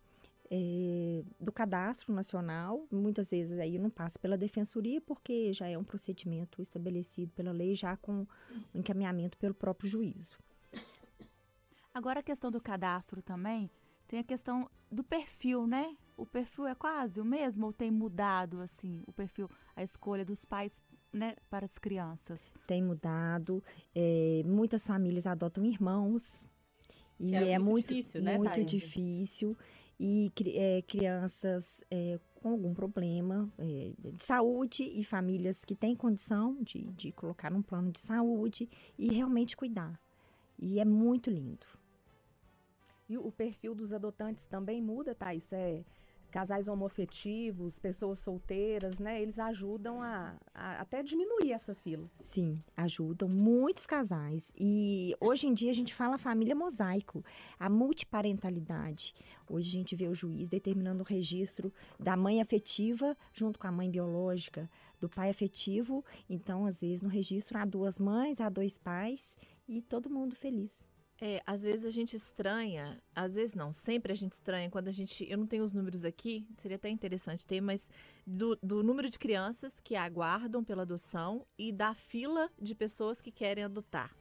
é, 0.51 1.23
do 1.39 1.53
cadastro 1.53 2.13
nacional, 2.13 2.85
muitas 2.91 3.31
vezes 3.31 3.59
aí 3.59 3.79
não 3.79 3.89
passa 3.89 4.19
pela 4.19 4.37
defensoria, 4.37 5.01
porque 5.01 5.53
já 5.53 5.69
é 5.69 5.79
um 5.79 5.85
procedimento 5.85 6.61
estabelecido 6.61 7.33
pela 7.33 7.53
lei, 7.53 7.77
já 7.77 7.97
com 7.97 8.23
o 8.23 8.29
encaminhamento 8.75 9.39
pelo 9.39 9.55
próprio 9.55 9.89
juízo. 9.89 10.39
Agora 11.95 12.21
a 12.21 12.23
questão 12.23 12.51
do 12.51 12.61
cadastro 12.61 13.23
também, 13.23 13.71
tem 14.09 14.19
a 14.19 14.25
questão 14.25 14.69
do 14.91 15.05
perfil, 15.05 15.67
né? 15.67 15.97
O 16.17 16.27
perfil 16.27 16.67
é 16.67 16.75
quase 16.75 17.21
o 17.21 17.25
mesmo 17.25 17.67
ou 17.67 17.73
tem 17.73 17.91
mudado 17.91 18.61
assim 18.61 19.03
o 19.07 19.13
perfil, 19.13 19.49
a 19.77 19.85
escolha 19.85 20.25
dos 20.25 20.45
pais 20.45 20.83
né, 21.13 21.37
para 21.49 21.65
as 21.65 21.79
crianças? 21.79 22.53
Tem 22.67 22.83
mudado. 22.83 23.63
É, 23.95 24.43
muitas 24.45 24.87
famílias 24.87 25.27
adotam 25.27 25.65
irmãos. 25.65 26.45
E 27.19 27.35
é, 27.35 27.53
é, 27.53 27.59
muito, 27.59 27.95
difícil, 27.95 28.23
né, 28.23 28.39
Muito 28.39 28.65
difícil. 28.65 29.57
E 30.03 30.33
é, 30.55 30.81
crianças 30.81 31.85
é, 31.91 32.19
com 32.37 32.49
algum 32.49 32.73
problema 32.73 33.53
é, 33.59 33.93
de 33.99 34.25
saúde 34.25 34.83
e 34.83 35.05
famílias 35.05 35.63
que 35.63 35.75
têm 35.75 35.95
condição 35.95 36.57
de, 36.63 36.87
de 36.93 37.13
colocar 37.13 37.53
um 37.53 37.61
plano 37.61 37.93
de 37.93 38.01
saúde 38.01 38.67
e 38.99 39.13
realmente 39.13 39.55
cuidar. 39.55 40.01
E 40.59 40.81
é 40.81 40.87
muito 40.87 41.29
lindo. 41.29 41.67
E 43.11 43.19
o 43.19 43.31
perfil 43.31 43.75
dos 43.75 43.93
adotantes 43.93 44.47
também 44.47 44.81
muda, 44.81 45.15
Thais? 45.15 45.53
É, 45.53 45.85
casais 46.31 46.69
homoafetivos, 46.69 47.79
pessoas 47.79 48.21
solteiras, 48.21 48.99
né? 48.99 49.21
Eles 49.21 49.39
ajudam 49.39 50.01
a, 50.03 50.37
a, 50.55 50.81
até 50.81 51.03
diminuir 51.03 51.53
essa 51.53 51.75
fila. 51.75 52.09
Sim, 52.23 52.63
ajudam 52.77 53.29
muitos 53.29 53.87
casais. 53.87 54.53
E 54.57 55.15
hoje 55.21 55.47
em 55.47 55.55
dia 55.55 55.71
a 55.71 55.75
gente 55.75 55.95
fala 55.95 56.17
família 56.17 56.55
mosaico, 56.55 57.25
a 57.59 57.69
multiparentalidade. 57.69 59.15
Hoje 59.49 59.69
a 59.69 59.73
gente 59.73 59.97
vê 59.97 60.09
o 60.09 60.15
juiz 60.15 60.49
determinando 60.49 61.03
o 61.03 61.07
registro 61.07 61.73
da 61.99 62.17
mãe 62.17 62.41
afetiva 62.41 63.17
junto 63.33 63.59
com 63.59 63.67
a 63.67 63.73
mãe 63.73 63.91
biológica, 63.91 64.71
do 65.01 65.09
pai 65.09 65.31
afetivo. 65.31 66.05
Então, 66.29 66.67
às 66.67 66.81
vezes, 66.81 67.03
no 67.03 67.09
registro 67.09 67.59
há 67.59 67.65
duas 67.65 67.99
mães, 67.99 68.41
há 68.41 68.49
dois 68.49 68.79
pais 68.79 69.37
e 69.67 69.83
todo 69.83 70.11
mundo 70.11 70.37
feliz. 70.37 70.90
É, 71.23 71.43
às 71.47 71.63
vezes 71.63 71.85
a 71.85 71.91
gente 71.91 72.17
estranha, 72.17 72.99
às 73.15 73.35
vezes 73.35 73.55
não, 73.55 73.75
sempre 73.75 74.11
a 74.11 74.15
gente 74.15 74.33
estranha 74.33 74.71
quando 74.71 74.89
a 74.89 74.93
gente. 74.93 75.31
Eu 75.31 75.37
não 75.37 75.47
tenho 75.47 75.63
os 75.63 75.75
números 75.75 76.03
aqui, 76.03 76.47
seria 76.57 76.77
até 76.77 76.89
interessante 76.89 77.45
ter, 77.45 77.61
mas 77.61 77.91
do, 78.27 78.57
do 78.63 78.83
número 78.83 79.11
de 79.11 79.19
crianças 79.19 79.75
que 79.85 79.95
aguardam 79.95 80.65
pela 80.65 80.83
adoção 80.83 81.47
e 81.59 81.73
da 81.73 81.95
fila 81.95 82.51
de 82.59 82.75
pessoas 82.75 83.21
que 83.21 83.31
querem 83.31 83.65
adotar. 83.65 84.17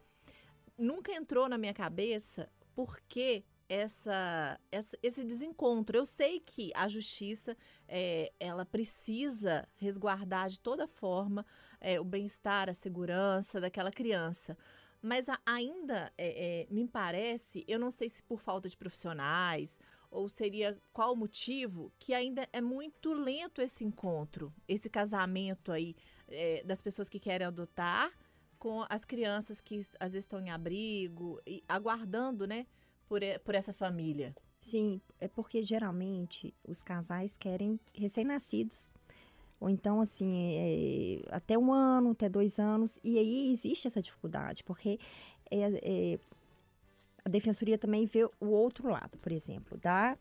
Nunca 0.77 1.13
entrou 1.13 1.47
na 1.47 1.57
minha 1.57 1.73
cabeça 1.73 2.49
por 2.75 2.99
que 3.07 3.45
essa, 3.69 4.59
essa, 4.71 4.97
esse 5.01 5.23
desencontro. 5.23 5.95
Eu 5.95 6.05
sei 6.05 6.39
que 6.39 6.71
a 6.75 6.87
justiça 6.87 7.55
é, 7.87 8.33
ela 8.39 8.65
precisa 8.65 9.65
resguardar 9.77 10.49
de 10.49 10.59
toda 10.59 10.87
forma 10.87 11.45
é, 11.79 11.99
o 11.99 12.03
bem-estar, 12.03 12.67
a 12.67 12.73
segurança 12.73 13.61
daquela 13.61 13.91
criança. 13.91 14.57
Mas 15.01 15.29
a, 15.29 15.39
ainda 15.45 16.11
é, 16.17 16.63
é, 16.63 16.67
me 16.69 16.87
parece, 16.87 17.63
eu 17.67 17.79
não 17.79 17.89
sei 17.89 18.09
se 18.09 18.21
por 18.23 18.41
falta 18.41 18.67
de 18.67 18.75
profissionais 18.75 19.79
ou 20.11 20.27
seria 20.27 20.77
qual 20.91 21.13
o 21.13 21.15
motivo, 21.15 21.91
que 21.99 22.13
ainda 22.13 22.47
é 22.51 22.59
muito 22.59 23.13
lento 23.13 23.61
esse 23.61 23.83
encontro, 23.83 24.51
esse 24.67 24.89
casamento 24.89 25.71
aí 25.71 25.95
é, 26.27 26.63
das 26.63 26.81
pessoas 26.81 27.07
que 27.07 27.19
querem 27.19 27.45
adotar 27.45 28.11
com 28.57 28.85
as 28.89 29.05
crianças 29.05 29.61
que 29.61 29.79
às 29.99 30.11
vezes 30.11 30.25
estão 30.25 30.41
em 30.41 30.49
abrigo 30.49 31.39
e 31.45 31.63
aguardando, 31.67 32.45
né, 32.45 32.65
por, 33.07 33.21
por 33.45 33.55
essa 33.55 33.71
família. 33.71 34.35
Sim, 34.59 34.99
é 35.19 35.27
porque 35.27 35.63
geralmente 35.63 36.53
os 36.67 36.83
casais 36.83 37.37
querem 37.37 37.79
recém-nascidos 37.93 38.91
ou 39.59 39.69
então, 39.69 39.99
assim, 39.99 40.55
é, 40.55 41.35
até 41.35 41.57
um 41.57 41.73
ano, 41.73 42.11
até 42.11 42.29
dois 42.29 42.59
anos. 42.59 42.97
E 43.03 43.17
aí 43.17 43.51
existe 43.51 43.87
essa 43.87 44.01
dificuldade, 44.01 44.63
porque 44.63 44.99
é, 45.51 46.13
é, 46.13 46.19
a 47.25 47.29
defensoria 47.29 47.77
também 47.77 48.05
vê 48.05 48.23
o 48.39 48.47
outro 48.47 48.89
lado, 48.89 49.17
por 49.17 49.31
exemplo, 49.31 49.77
da, 49.77 50.17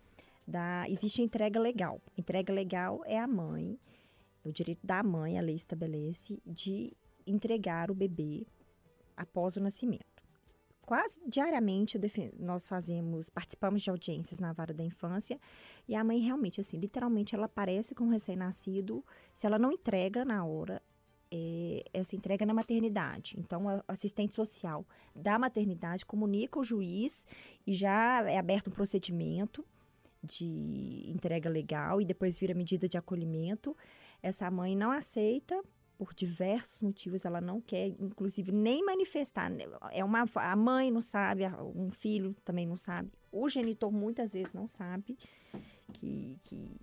da, 0.46 0.84
existe 0.88 1.20
a 1.20 1.24
entrega 1.24 1.60
legal. 1.60 2.00
Entrega 2.16 2.52
legal 2.52 3.02
é 3.06 3.18
a 3.18 3.26
mãe, 3.26 3.78
o 4.42 4.50
direito 4.50 4.84
da 4.84 5.02
mãe, 5.02 5.38
a 5.38 5.42
lei 5.42 5.54
estabelece, 5.54 6.42
de 6.44 6.92
entregar 7.26 7.90
o 7.90 7.94
bebê 7.94 8.46
após 9.16 9.56
o 9.56 9.60
nascimento 9.60 10.07
quase 10.88 11.20
diariamente 11.28 11.98
nós 12.38 12.66
fazemos, 12.66 13.28
participamos 13.28 13.82
de 13.82 13.90
audiências 13.90 14.40
na 14.40 14.54
vara 14.54 14.72
da 14.72 14.82
infância 14.82 15.38
e 15.86 15.94
a 15.94 16.02
mãe 16.02 16.18
realmente, 16.18 16.62
assim, 16.62 16.78
literalmente 16.78 17.34
ela 17.34 17.44
aparece 17.44 17.94
com 17.94 18.04
um 18.04 18.08
recém-nascido, 18.08 19.04
se 19.34 19.46
ela 19.46 19.58
não 19.58 19.70
entrega 19.70 20.24
na 20.24 20.42
hora, 20.46 20.80
é, 21.30 21.84
essa 21.92 22.16
entrega 22.16 22.46
na 22.46 22.54
maternidade. 22.54 23.36
Então, 23.38 23.68
a 23.68 23.84
assistente 23.86 24.34
social 24.34 24.82
da 25.14 25.38
maternidade 25.38 26.06
comunica 26.06 26.58
ao 26.58 26.64
juiz 26.64 27.26
e 27.66 27.74
já 27.74 28.22
é 28.22 28.38
aberto 28.38 28.68
um 28.68 28.72
procedimento 28.72 29.62
de 30.22 31.04
entrega 31.06 31.50
legal 31.50 32.00
e 32.00 32.04
depois 32.06 32.38
vira 32.38 32.54
medida 32.54 32.88
de 32.88 32.96
acolhimento. 32.96 33.76
Essa 34.22 34.50
mãe 34.50 34.74
não 34.74 34.90
aceita 34.90 35.62
por 35.98 36.14
diversos 36.14 36.80
motivos 36.80 37.24
ela 37.24 37.40
não 37.40 37.60
quer, 37.60 37.88
inclusive 37.98 38.52
nem 38.52 38.84
manifestar. 38.84 39.50
É 39.90 40.04
uma 40.04 40.24
a 40.36 40.56
mãe 40.56 40.90
não 40.92 41.02
sabe, 41.02 41.42
um 41.74 41.90
filho 41.90 42.34
também 42.44 42.66
não 42.66 42.76
sabe, 42.76 43.10
o 43.32 43.48
genitor 43.48 43.90
muitas 43.90 44.32
vezes 44.32 44.52
não 44.52 44.68
sabe 44.68 45.18
que, 45.92 46.38
que, 46.44 46.80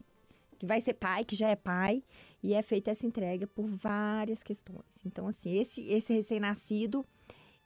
que 0.60 0.66
vai 0.66 0.82
ser 0.82 0.96
pai, 0.96 1.24
que 1.24 1.36
já 1.36 1.48
é 1.50 1.56
pai 1.56 2.04
e 2.44 2.54
é 2.54 2.62
feita 2.62 2.92
essa 2.92 3.08
entrega 3.08 3.48
por 3.48 3.66
várias 3.66 4.44
questões. 4.44 5.06
Então 5.06 5.28
assim 5.28 5.58
esse 5.58 5.82
esse 5.88 6.14
recém-nascido 6.14 7.06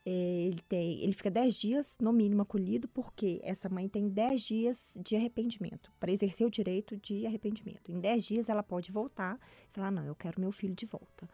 ele, 0.10 0.62
tem, 0.68 1.02
ele 1.02 1.14
fica 1.14 1.30
10 1.30 1.56
dias, 1.56 1.98
no 2.00 2.12
mínimo, 2.12 2.42
acolhido, 2.42 2.88
porque 2.88 3.40
essa 3.44 3.70
mãe 3.70 3.88
tem 3.88 4.08
10 4.08 4.42
dias 4.42 4.98
de 5.04 5.16
arrependimento, 5.16 5.92
para 6.00 6.12
exercer 6.12 6.46
o 6.46 6.50
direito 6.50 6.98
de 6.98 7.26
arrependimento. 7.26 7.92
Em 7.92 8.00
10 8.00 8.26
dias, 8.26 8.50
ela 8.50 8.64
pode 8.64 8.92
voltar 8.92 9.40
e 9.70 9.74
falar: 9.74 9.92
não, 9.92 10.04
eu 10.04 10.16
quero 10.16 10.40
meu 10.40 10.52
filho 10.52 10.76
de 10.76 10.86
volta. 10.86 11.30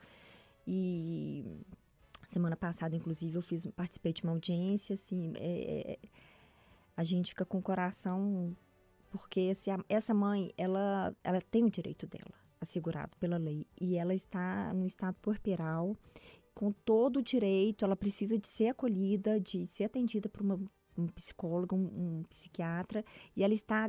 E 0.68 1.44
semana 2.28 2.56
passada, 2.56 2.96
inclusive, 2.96 3.36
eu 3.36 3.42
fiz, 3.42 3.66
participei 3.68 4.14
de 4.14 4.24
uma 4.24 4.34
audiência, 4.34 4.96
assim, 4.96 5.34
é, 5.36 5.92
é 5.92 6.00
a 6.98 7.04
gente 7.04 7.30
fica 7.30 7.46
com 7.46 7.58
o 7.58 7.62
coração, 7.62 8.56
porque 9.12 9.54
se 9.54 9.70
a, 9.70 9.78
essa 9.90 10.14
mãe, 10.14 10.54
ela, 10.58 11.14
ela 11.24 11.42
tem 11.42 11.64
o 11.64 11.70
direito 11.70 12.08
dela 12.08 12.34
assegurado 12.60 13.16
pela 13.18 13.38
lei 13.38 13.68
e 13.80 13.98
ela 13.98 14.14
está 14.14 14.74
no 14.74 14.86
estado 14.86 15.16
puerperal 15.22 15.96
com 16.56 16.72
todo 16.72 17.18
o 17.18 17.22
direito, 17.22 17.86
ela 17.86 17.96
precisa 17.96 18.40
de 18.40 18.48
ser 18.48 18.70
acolhida, 18.70 19.40
de 19.40 19.68
ser 19.68 19.84
atendida 19.84 20.30
por 20.30 20.42
uma 20.42 20.60
um 20.98 21.08
psicólogo, 21.08 21.76
um, 21.76 22.20
um, 22.20 22.24
psiquiatra, 22.30 23.04
e 23.36 23.44
ela 23.44 23.54
está 23.54 23.86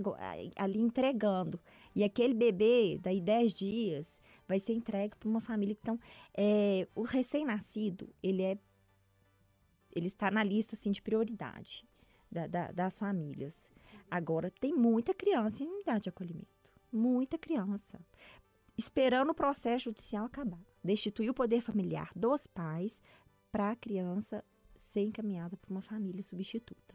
ali 0.57 0.81
entregando. 0.81 1.61
E 1.95 2.03
aquele 2.03 2.35
bebê, 2.35 2.99
daí 3.01 3.21
10 3.21 3.55
dias, 3.55 4.21
vai 4.47 4.59
ser 4.59 4.73
entregue 4.73 5.15
para 5.17 5.29
uma 5.29 5.41
família. 5.41 5.77
Então, 5.81 5.99
é, 6.37 6.89
o 6.95 7.03
recém-nascido, 7.03 8.13
ele 8.21 8.43
é 8.43 8.59
ele 9.95 10.09
está 10.09 10.31
na 10.31 10.45
lista 10.45 10.75
assim, 10.75 10.91
de 10.91 11.01
prioridade 11.01 11.83
da, 12.31 12.47
da, 12.47 12.71
das 12.71 12.99
famílias. 12.99 13.71
Agora, 14.11 14.51
tem 14.51 14.75
muita 14.75 15.15
criança 15.15 15.65
em 15.65 15.69
unidade 15.69 16.03
de 16.03 16.09
acolhimento. 16.11 16.49
Muita 16.93 17.39
criança. 17.39 17.99
Esperando 18.77 19.31
o 19.31 19.35
processo 19.35 19.85
judicial 19.85 20.27
acabar. 20.27 20.61
Destituir 20.87 21.31
o 21.31 21.35
poder 21.35 21.61
familiar 21.61 22.11
dos 22.15 22.47
pais 22.47 23.01
para 23.51 23.71
a 23.71 23.77
criança 23.77 24.45
ser 24.77 25.01
encaminhada 25.01 25.57
para 25.57 25.71
uma 25.71 25.83
família 25.83 26.23
substituta. 26.23 26.95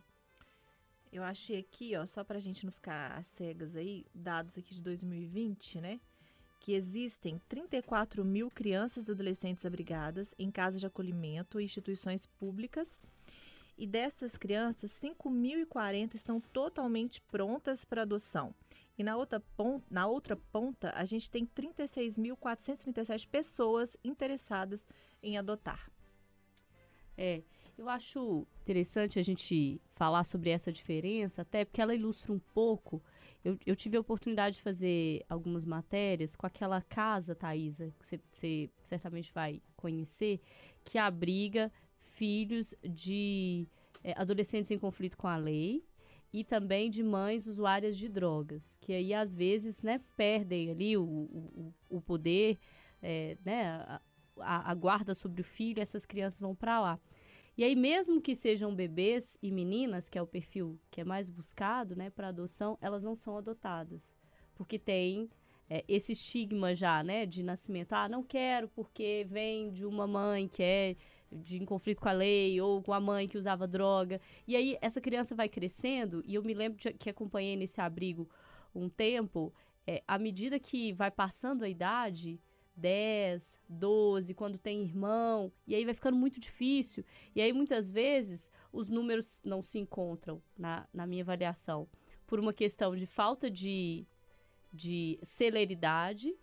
Eu 1.11 1.23
achei 1.23 1.59
aqui, 1.59 1.95
ó, 1.97 2.05
só 2.05 2.23
para 2.23 2.37
a 2.37 2.41
gente 2.41 2.65
não 2.65 2.71
ficar 2.71 3.11
às 3.17 3.27
cegas 3.27 3.75
aí, 3.75 4.05
dados 4.15 4.57
aqui 4.57 4.73
de 4.73 4.81
2020, 4.81 5.81
né? 5.81 5.99
Que 6.59 6.73
existem 6.73 7.41
34 7.49 8.23
mil 8.23 8.49
crianças 8.49 9.07
e 9.07 9.11
adolescentes 9.11 9.65
abrigadas 9.65 10.33
em 10.39 10.49
casas 10.49 10.79
de 10.79 10.87
acolhimento 10.87 11.59
e 11.59 11.65
instituições 11.65 12.25
públicas. 12.25 13.05
E 13.77 13.85
dessas 13.85 14.37
crianças, 14.37 14.91
5.040 14.91 16.15
estão 16.15 16.39
totalmente 16.39 17.19
prontas 17.19 17.83
para 17.83 18.03
adoção. 18.03 18.53
E 18.97 19.03
na 19.03 19.17
outra, 19.17 19.39
ponta, 19.39 19.85
na 19.89 20.05
outra 20.07 20.35
ponta, 20.35 20.91
a 20.95 21.05
gente 21.05 21.29
tem 21.29 21.45
36.437 21.45 23.27
pessoas 23.27 23.97
interessadas 24.03 24.87
em 25.23 25.37
adotar. 25.37 25.89
É, 27.17 27.43
eu 27.77 27.89
acho 27.89 28.45
interessante 28.61 29.17
a 29.17 29.23
gente 29.23 29.81
falar 29.95 30.23
sobre 30.23 30.49
essa 30.49 30.71
diferença, 30.71 31.41
até 31.41 31.65
porque 31.65 31.81
ela 31.81 31.95
ilustra 31.95 32.31
um 32.31 32.39
pouco. 32.39 33.01
Eu, 33.43 33.57
eu 33.65 33.75
tive 33.75 33.97
a 33.97 33.99
oportunidade 33.99 34.57
de 34.57 34.61
fazer 34.61 35.25
algumas 35.27 35.65
matérias 35.65 36.35
com 36.35 36.45
aquela 36.45 36.81
casa, 36.81 37.33
Thaisa, 37.33 37.91
que 37.99 38.19
você 38.31 38.69
certamente 38.81 39.33
vai 39.33 39.61
conhecer, 39.75 40.39
que 40.83 40.97
abriga 40.97 41.71
filhos 41.97 42.75
de 42.83 43.67
é, 44.03 44.13
adolescentes 44.19 44.69
em 44.71 44.77
conflito 44.77 45.17
com 45.17 45.27
a 45.27 45.37
lei 45.37 45.83
e 46.33 46.43
também 46.43 46.89
de 46.89 47.03
mães 47.03 47.45
usuárias 47.45 47.97
de 47.97 48.07
drogas, 48.07 48.77
que 48.79 48.93
aí 48.93 49.13
às 49.13 49.35
vezes 49.35 49.81
né, 49.81 49.99
perdem 50.15 50.71
ali 50.71 50.97
o, 50.97 51.03
o, 51.03 51.73
o 51.89 52.01
poder, 52.01 52.57
é, 53.01 53.37
né, 53.43 53.99
a, 54.39 54.71
a, 54.71 54.73
guarda 54.73 55.13
sobre 55.13 55.41
o 55.41 55.43
filho, 55.43 55.81
essas 55.81 56.05
crianças 56.05 56.39
vão 56.39 56.55
para 56.55 56.79
lá. 56.79 56.99
E 57.57 57.63
aí, 57.65 57.75
mesmo 57.75 58.21
que 58.21 58.33
sejam 58.33 58.73
bebês 58.73 59.37
e 59.41 59.51
meninas, 59.51 60.07
que 60.07 60.17
é 60.17 60.21
o 60.21 60.27
perfil 60.27 60.79
que 60.89 61.01
é 61.01 61.03
mais 61.03 61.27
buscado 61.27 61.95
né, 61.95 62.09
para 62.09 62.29
adoção, 62.29 62.77
elas 62.81 63.03
não 63.03 63.13
são 63.13 63.37
adotadas. 63.37 64.15
Porque 64.55 64.79
tem 64.79 65.29
é, 65.69 65.83
esse 65.87 66.13
estigma 66.13 66.73
já, 66.73 67.03
né, 67.03 67.25
de 67.25 67.43
nascimento. 67.43 67.93
Ah, 67.93 68.07
não 68.07 68.23
quero 68.23 68.69
porque 68.69 69.27
vem 69.29 69.69
de 69.69 69.85
uma 69.85 70.07
mãe 70.07 70.47
que 70.47 70.63
é 70.63 70.95
de 71.31 71.61
em 71.61 71.65
conflito 71.65 72.01
com 72.01 72.09
a 72.09 72.13
lei 72.13 72.59
ou 72.59 72.81
com 72.81 72.93
a 72.93 72.99
mãe 72.99 73.27
que 73.27 73.37
usava 73.37 73.67
droga. 73.67 74.19
E 74.47 74.55
aí 74.55 74.77
essa 74.81 74.99
criança 74.99 75.35
vai 75.35 75.47
crescendo 75.47 76.21
e 76.25 76.35
eu 76.35 76.43
me 76.43 76.53
lembro 76.53 76.79
de, 76.79 76.93
que 76.93 77.09
acompanhei 77.09 77.55
nesse 77.55 77.79
abrigo 77.79 78.29
um 78.73 78.89
tempo, 78.89 79.53
é, 79.85 80.03
à 80.07 80.17
medida 80.17 80.59
que 80.59 80.93
vai 80.93 81.11
passando 81.11 81.63
a 81.63 81.69
idade, 81.69 82.39
10, 82.75 83.59
12, 83.67 84.33
quando 84.33 84.57
tem 84.57 84.83
irmão, 84.83 85.51
e 85.67 85.75
aí 85.75 85.85
vai 85.85 85.93
ficando 85.93 86.17
muito 86.17 86.39
difícil. 86.39 87.03
E 87.35 87.41
aí 87.41 87.53
muitas 87.53 87.91
vezes 87.91 88.51
os 88.71 88.89
números 88.89 89.41
não 89.43 89.61
se 89.61 89.77
encontram 89.77 90.41
na, 90.57 90.87
na 90.93 91.05
minha 91.05 91.23
avaliação 91.23 91.87
por 92.25 92.39
uma 92.39 92.53
questão 92.53 92.95
de 92.95 93.05
falta 93.05 93.51
de, 93.51 94.05
de 94.71 95.19
celeridade 95.21 96.33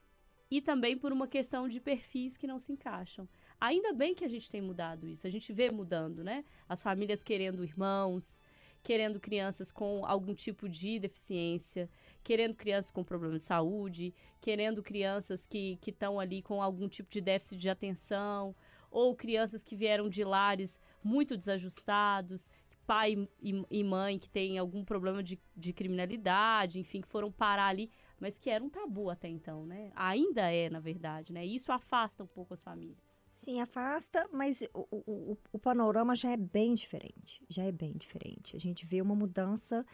e 0.50 0.60
também 0.60 0.96
por 0.96 1.12
uma 1.12 1.26
questão 1.26 1.68
de 1.68 1.80
perfis 1.80 2.36
que 2.36 2.46
não 2.46 2.58
se 2.58 2.72
encaixam. 2.72 3.28
Ainda 3.60 3.92
bem 3.92 4.14
que 4.14 4.24
a 4.24 4.28
gente 4.28 4.50
tem 4.50 4.60
mudado 4.60 5.08
isso, 5.08 5.26
a 5.26 5.30
gente 5.30 5.52
vê 5.52 5.70
mudando, 5.70 6.22
né? 6.22 6.44
As 6.68 6.82
famílias 6.82 7.22
querendo 7.22 7.64
irmãos, 7.64 8.42
querendo 8.82 9.18
crianças 9.18 9.72
com 9.72 10.04
algum 10.06 10.34
tipo 10.34 10.68
de 10.68 10.98
deficiência, 10.98 11.90
querendo 12.22 12.54
crianças 12.54 12.90
com 12.90 13.02
problema 13.02 13.36
de 13.36 13.42
saúde, 13.42 14.14
querendo 14.40 14.82
crianças 14.82 15.44
que 15.44 15.78
estão 15.86 16.20
ali 16.20 16.40
com 16.40 16.62
algum 16.62 16.88
tipo 16.88 17.10
de 17.10 17.20
déficit 17.20 17.58
de 17.58 17.68
atenção, 17.68 18.54
ou 18.90 19.14
crianças 19.14 19.62
que 19.62 19.76
vieram 19.76 20.08
de 20.08 20.24
lares 20.24 20.78
muito 21.02 21.36
desajustados, 21.36 22.50
pai 22.86 23.28
e, 23.42 23.62
e 23.70 23.84
mãe 23.84 24.18
que 24.18 24.28
têm 24.28 24.56
algum 24.56 24.84
problema 24.84 25.22
de, 25.22 25.38
de 25.54 25.72
criminalidade, 25.72 26.80
enfim, 26.80 27.02
que 27.02 27.08
foram 27.08 27.30
parar 27.30 27.66
ali, 27.66 27.90
mas 28.18 28.38
que 28.38 28.48
era 28.48 28.64
um 28.64 28.70
tabu 28.70 29.10
até 29.10 29.28
então, 29.28 29.66
né? 29.66 29.92
Ainda 29.94 30.50
é, 30.50 30.70
na 30.70 30.80
verdade, 30.80 31.32
né? 31.32 31.44
Isso 31.44 31.70
afasta 31.70 32.24
um 32.24 32.26
pouco 32.26 32.54
as 32.54 32.62
famílias. 32.62 33.07
Sim, 33.38 33.60
afasta, 33.60 34.28
mas 34.32 34.62
o, 34.74 34.86
o, 34.90 35.38
o, 35.52 35.58
panorama 35.60 36.16
já 36.16 36.32
é 36.32 36.36
bem 36.36 36.74
diferente. 36.74 37.40
Já 37.48 37.62
é 37.62 37.70
bem 37.70 37.92
diferente. 37.92 38.56
A 38.56 38.58
gente 38.58 38.84
vê 38.84 39.00
uma 39.00 39.14
mudança 39.14 39.86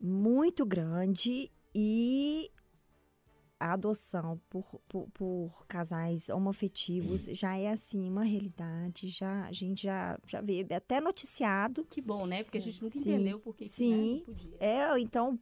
muito 0.00 0.64
grande 0.64 1.50
e 1.74 2.50
a 3.60 3.74
adoção 3.74 4.40
por, 4.48 4.80
por, 4.88 5.06
por, 5.10 5.66
casais 5.68 6.30
homoafetivos 6.30 7.26
já 7.26 7.58
é 7.58 7.68
assim 7.68 8.08
uma 8.08 8.24
realidade, 8.24 9.08
já 9.08 9.44
a 9.44 9.52
gente 9.52 9.82
já, 9.82 10.18
já 10.26 10.40
vê 10.40 10.66
até 10.74 10.98
noticiado. 10.98 11.84
Que 11.84 12.00
bom, 12.00 12.24
né? 12.24 12.42
Porque 12.42 12.56
a 12.56 12.62
gente 12.62 12.82
nunca 12.82 12.98
sim, 12.98 13.12
entendeu 13.12 13.38
por 13.38 13.54
que 13.54 13.66
sim, 13.66 14.14
né, 14.16 14.22
podia. 14.24 14.56
É, 14.58 14.98
então 14.98 15.38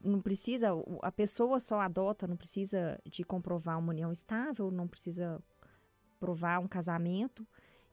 não 0.00 0.20
precisa, 0.20 0.68
a 1.02 1.10
pessoa 1.10 1.58
só 1.58 1.80
adota, 1.80 2.28
não 2.28 2.36
precisa 2.36 3.00
de 3.04 3.24
comprovar 3.24 3.80
uma 3.80 3.90
união 3.90 4.12
estável, 4.12 4.70
não 4.70 4.86
precisa 4.86 5.42
provar 6.20 6.60
um 6.60 6.68
casamento. 6.68 7.46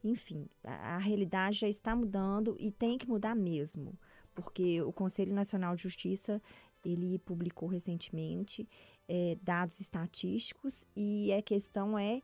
Enfim, 0.03 0.47
a, 0.63 0.95
a 0.95 0.97
realidade 0.97 1.59
já 1.59 1.67
está 1.67 1.95
mudando 1.95 2.55
e 2.59 2.71
tem 2.71 2.97
que 2.97 3.07
mudar 3.07 3.35
mesmo, 3.35 3.97
porque 4.35 4.81
o 4.81 4.91
Conselho 4.91 5.33
Nacional 5.33 5.75
de 5.75 5.83
Justiça 5.83 6.41
ele 6.85 7.17
publicou 7.19 7.67
recentemente 7.67 8.67
é, 9.07 9.37
dados 9.41 9.79
estatísticos 9.79 10.85
e 10.95 11.33
a 11.33 11.41
questão 11.41 11.97
é 11.97 12.21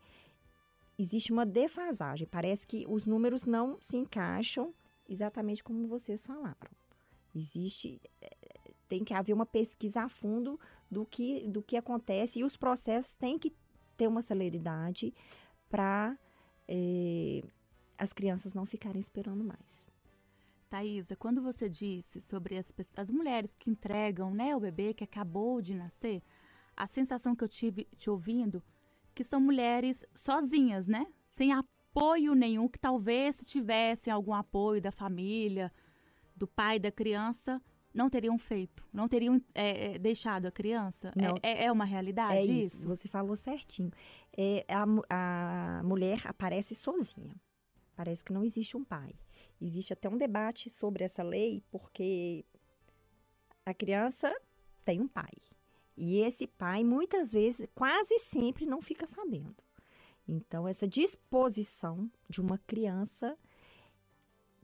existe 0.97 1.31
uma 1.31 1.45
defasagem. 1.45 2.27
Parece 2.27 2.67
que 2.67 2.85
os 2.87 3.05
números 3.05 3.45
não 3.45 3.77
se 3.81 3.97
encaixam 3.97 4.73
exatamente 5.09 5.63
como 5.63 5.87
vocês 5.87 6.25
falaram. 6.25 6.71
Existe 7.35 7.99
é, 8.21 8.37
tem 8.87 9.03
que 9.03 9.13
haver 9.13 9.33
uma 9.33 9.45
pesquisa 9.45 10.01
a 10.01 10.09
fundo 10.09 10.59
do 10.89 11.05
que 11.05 11.47
do 11.47 11.63
que 11.63 11.75
acontece 11.75 12.39
e 12.39 12.43
os 12.43 12.55
processos 12.55 13.15
têm 13.15 13.39
que 13.39 13.51
ter 13.97 14.07
uma 14.07 14.21
celeridade 14.21 15.13
para 15.73 16.15
eh, 16.67 17.41
as 17.97 18.13
crianças 18.13 18.53
não 18.53 18.63
ficarem 18.63 18.99
esperando 18.99 19.43
mais. 19.43 19.87
Thaisa, 20.69 21.15
quando 21.15 21.41
você 21.41 21.67
disse 21.67 22.21
sobre 22.21 22.59
as, 22.59 22.71
as 22.95 23.09
mulheres 23.09 23.55
que 23.55 23.71
entregam 23.71 24.31
né, 24.31 24.55
o 24.55 24.59
bebê 24.59 24.93
que 24.93 25.03
acabou 25.03 25.63
de 25.63 25.73
nascer, 25.73 26.21
a 26.77 26.85
sensação 26.85 27.35
que 27.35 27.43
eu 27.43 27.49
tive 27.49 27.85
te 27.95 28.07
ouvindo 28.07 28.63
que 29.15 29.23
são 29.23 29.41
mulheres 29.41 30.05
sozinhas, 30.13 30.87
né? 30.87 31.07
Sem 31.29 31.51
apoio 31.51 32.35
nenhum, 32.35 32.67
que 32.67 32.79
talvez 32.79 33.35
se 33.37 33.45
tivessem 33.45 34.13
algum 34.13 34.33
apoio 34.33 34.79
da 34.79 34.91
família, 34.91 35.73
do 36.35 36.47
pai 36.47 36.77
da 36.77 36.91
criança, 36.91 37.59
não 37.93 38.09
teriam 38.09 38.37
feito, 38.37 38.87
não 38.91 39.07
teriam 39.07 39.41
é, 39.53 39.97
deixado 39.99 40.47
a 40.47 40.51
criança? 40.51 41.13
Não, 41.15 41.35
é, 41.43 41.65
é 41.65 41.71
uma 41.71 41.85
realidade 41.85 42.37
é 42.37 42.41
isso? 42.41 42.77
isso? 42.77 42.87
Você 42.87 43.07
falou 43.07 43.35
certinho. 43.35 43.91
É, 44.35 44.65
a, 44.67 45.79
a 45.79 45.83
mulher 45.83 46.21
aparece 46.25 46.73
sozinha. 46.73 47.35
Parece 47.95 48.23
que 48.23 48.33
não 48.33 48.43
existe 48.43 48.75
um 48.75 48.83
pai. 48.83 49.13
Existe 49.61 49.93
até 49.93 50.09
um 50.09 50.17
debate 50.17 50.69
sobre 50.69 51.03
essa 51.03 51.21
lei, 51.21 51.63
porque 51.69 52.43
a 53.65 53.73
criança 53.73 54.33
tem 54.83 54.99
um 54.99 55.07
pai. 55.07 55.31
E 55.95 56.17
esse 56.17 56.47
pai, 56.47 56.83
muitas 56.83 57.31
vezes, 57.31 57.67
quase 57.75 58.17
sempre 58.17 58.65
não 58.65 58.81
fica 58.81 59.05
sabendo. 59.05 59.55
Então, 60.27 60.67
essa 60.67 60.87
disposição 60.87 62.09
de 62.27 62.41
uma 62.41 62.57
criança, 62.57 63.37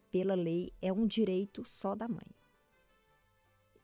pela 0.10 0.34
lei, 0.34 0.74
é 0.82 0.92
um 0.92 1.06
direito 1.06 1.64
só 1.66 1.94
da 1.94 2.08
mãe. 2.08 2.39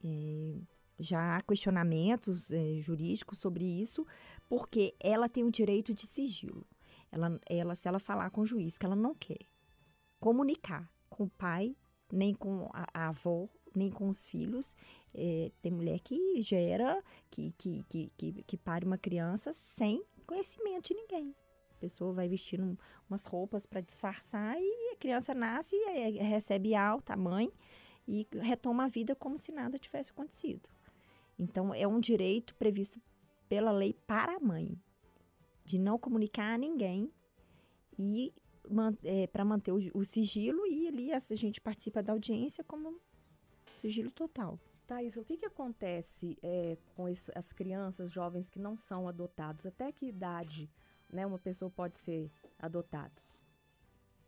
É, 0.06 0.62
já 1.00 1.36
há 1.36 1.42
questionamentos 1.42 2.52
é, 2.52 2.80
jurídicos 2.80 3.40
sobre 3.40 3.66
isso, 3.66 4.06
porque 4.48 4.96
ela 5.00 5.28
tem 5.28 5.44
o 5.44 5.52
direito 5.52 5.94
de 5.94 6.06
sigilo. 6.06 6.66
Ela, 7.12 7.40
ela, 7.48 7.76
se 7.76 7.88
ela 7.88 8.00
falar 8.00 8.30
com 8.30 8.42
o 8.42 8.46
juiz 8.46 8.78
que 8.78 8.86
ela 8.86 8.96
não 8.96 9.16
quer 9.16 9.40
comunicar 10.20 10.90
com 11.10 11.24
o 11.24 11.30
pai, 11.30 11.76
nem 12.12 12.34
com 12.34 12.70
a, 12.74 12.88
a 12.94 13.08
avó, 13.10 13.50
nem 13.76 13.90
com 13.90 14.10
os 14.10 14.26
filhos, 14.26 14.76
é, 15.14 15.52
tem 15.62 15.72
mulher 15.72 16.00
que 16.00 16.42
gera, 16.42 17.04
que, 17.30 17.52
que, 17.58 17.84
que, 17.90 18.12
que, 18.18 18.44
que 18.44 18.58
pare 18.58 18.86
uma 18.86 18.98
criança 18.98 19.52
sem 19.54 20.04
conhecimento 20.26 20.88
de 20.88 20.94
ninguém. 20.94 21.36
A 21.72 21.78
pessoa 21.80 22.14
vai 22.14 22.28
vestindo 22.28 22.64
um, 22.64 22.78
umas 23.10 23.26
roupas 23.26 23.66
para 23.66 23.82
disfarçar 23.82 24.58
e 24.58 24.94
a 24.94 24.96
criança 24.98 25.34
nasce, 25.34 25.76
recebe 26.20 26.74
alta, 26.74 27.14
a 27.14 27.18
mãe, 27.18 27.52
e 28.08 28.28
retoma 28.32 28.86
a 28.86 28.88
vida 28.88 29.16
como 29.16 29.38
se 29.38 29.52
nada 29.52 29.80
tivesse 29.80 30.12
acontecido. 30.12 30.70
Então, 31.38 31.74
é 31.74 31.88
um 31.88 32.00
direito 32.00 32.56
previsto 32.56 33.02
pela 33.50 33.72
lei 33.72 33.94
para 34.08 34.36
a 34.36 34.40
mãe, 34.40 34.80
de 35.64 35.78
não 35.78 35.98
comunicar 35.98 36.54
a 36.54 36.58
ninguém 36.58 37.12
e 37.98 38.34
man, 38.70 38.96
é, 39.04 39.28
para 39.28 39.44
manter 39.44 39.72
o, 39.72 39.80
o, 39.94 40.06
sigilo 40.06 40.66
e 40.68 40.88
ali 40.88 41.12
a 41.12 41.20
gente 41.20 41.60
participa 41.60 42.02
da 42.02 42.14
audiência 42.14 42.64
como 42.64 43.00
sigilo 43.82 44.12
total. 44.12 44.60
Thais, 44.88 45.18
o 45.18 45.24
que, 45.24 45.38
que 45.38 45.46
acontece 45.46 46.38
é, 46.44 46.78
com 46.96 47.10
esse, 47.10 47.32
as 47.34 47.52
crianças, 47.52 48.12
jovens 48.12 48.50
que 48.50 48.60
não 48.60 48.76
são 48.76 49.08
adotados? 49.08 49.66
Até 49.66 49.92
que 49.92 50.06
idade 50.06 50.70
né, 51.12 51.26
uma 51.26 51.40
pessoa 51.40 51.72
pode 51.72 51.98
ser 51.98 52.32
adotada? 52.60 53.24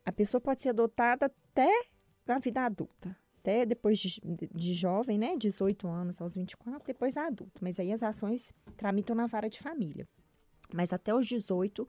A 0.04 0.10
pessoa 0.10 0.40
pode 0.40 0.60
ser 0.60 0.70
adotada 0.70 1.26
até 1.26 1.70
na 2.26 2.38
vida 2.40 2.64
adulta 2.64 3.16
até 3.40 3.64
depois 3.64 3.98
de, 3.98 4.20
de, 4.54 4.74
jovem, 4.74 5.18
né, 5.18 5.36
18 5.36 5.86
anos 5.86 6.20
aos 6.20 6.34
24, 6.34 6.86
depois 6.86 7.16
adulto. 7.16 7.62
Mas 7.62 7.78
aí 7.78 7.92
as 7.92 8.02
ações 8.02 8.52
tramitam 8.76 9.14
na 9.14 9.26
vara 9.26 9.48
de 9.48 9.58
família. 9.58 10.06
Mas 10.72 10.92
até 10.92 11.14
os 11.14 11.26
18, 11.26 11.88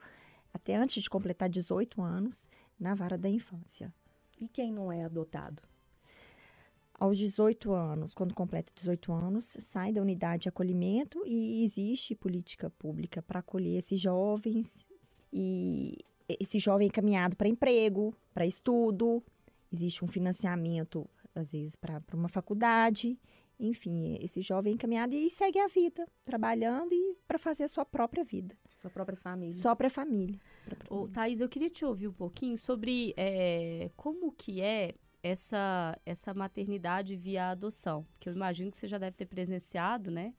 até 0.54 0.76
antes 0.76 1.02
de 1.02 1.10
completar 1.10 1.48
18 1.48 2.00
anos, 2.00 2.48
na 2.78 2.94
vara 2.94 3.18
da 3.18 3.28
infância. 3.28 3.92
E 4.40 4.48
quem 4.48 4.72
não 4.72 4.90
é 4.90 5.04
adotado? 5.04 5.62
Aos 6.94 7.18
18 7.18 7.72
anos, 7.72 8.14
quando 8.14 8.34
completa 8.34 8.72
18 8.74 9.12
anos, 9.12 9.56
sai 9.58 9.92
da 9.92 10.02
unidade 10.02 10.42
de 10.42 10.48
acolhimento 10.48 11.22
e 11.26 11.64
existe 11.64 12.14
política 12.14 12.70
pública 12.70 13.22
para 13.22 13.40
acolher 13.40 13.78
esses 13.78 13.98
jovens 13.98 14.86
e 15.32 15.98
esse 16.28 16.58
jovem 16.58 16.86
é 16.86 16.88
encaminhado 16.88 17.36
para 17.36 17.48
emprego, 17.48 18.14
para 18.32 18.46
estudo, 18.46 19.22
existe 19.72 20.04
um 20.04 20.08
financiamento 20.08 21.08
às 21.34 21.52
vezes 21.52 21.76
para 21.76 22.02
uma 22.12 22.28
faculdade. 22.28 23.18
Enfim, 23.58 24.16
esse 24.22 24.40
jovem 24.40 24.74
encaminhado 24.74 25.14
e 25.14 25.28
segue 25.28 25.58
a 25.58 25.68
vida, 25.68 26.08
trabalhando 26.24 26.94
e 26.94 27.14
para 27.28 27.38
fazer 27.38 27.64
a 27.64 27.68
sua 27.68 27.84
própria 27.84 28.24
vida. 28.24 28.56
Sua 28.78 28.90
própria 28.90 29.16
família. 29.16 29.52
Só 29.52 29.74
para 29.74 29.88
a 29.88 29.90
família. 29.90 30.40
Ô, 30.88 31.06
Thaís, 31.06 31.42
eu 31.42 31.48
queria 31.48 31.68
te 31.68 31.84
ouvir 31.84 32.08
um 32.08 32.12
pouquinho 32.12 32.56
sobre 32.56 33.12
é, 33.18 33.90
como 33.96 34.32
que 34.32 34.62
é 34.62 34.94
essa, 35.22 35.98
essa 36.06 36.32
maternidade 36.32 37.16
via 37.16 37.50
adoção. 37.50 38.06
Que 38.18 38.30
eu 38.30 38.32
imagino 38.32 38.70
que 38.70 38.78
você 38.78 38.86
já 38.86 38.96
deve 38.96 39.16
ter 39.16 39.26
presenciado, 39.26 40.10
né? 40.10 40.32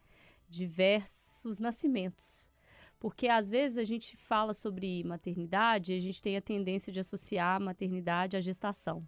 Diversos 0.49 1.59
nascimentos. 1.59 2.49
Porque 2.99 3.27
às 3.27 3.49
vezes 3.49 3.77
a 3.77 3.83
gente 3.83 4.17
fala 4.17 4.53
sobre 4.53 5.03
maternidade 5.03 5.93
e 5.93 5.97
a 5.97 5.99
gente 5.99 6.21
tem 6.21 6.37
a 6.37 6.41
tendência 6.41 6.91
de 6.91 6.99
associar 6.99 7.55
a 7.57 7.59
maternidade 7.59 8.35
à 8.35 8.41
gestação. 8.41 9.07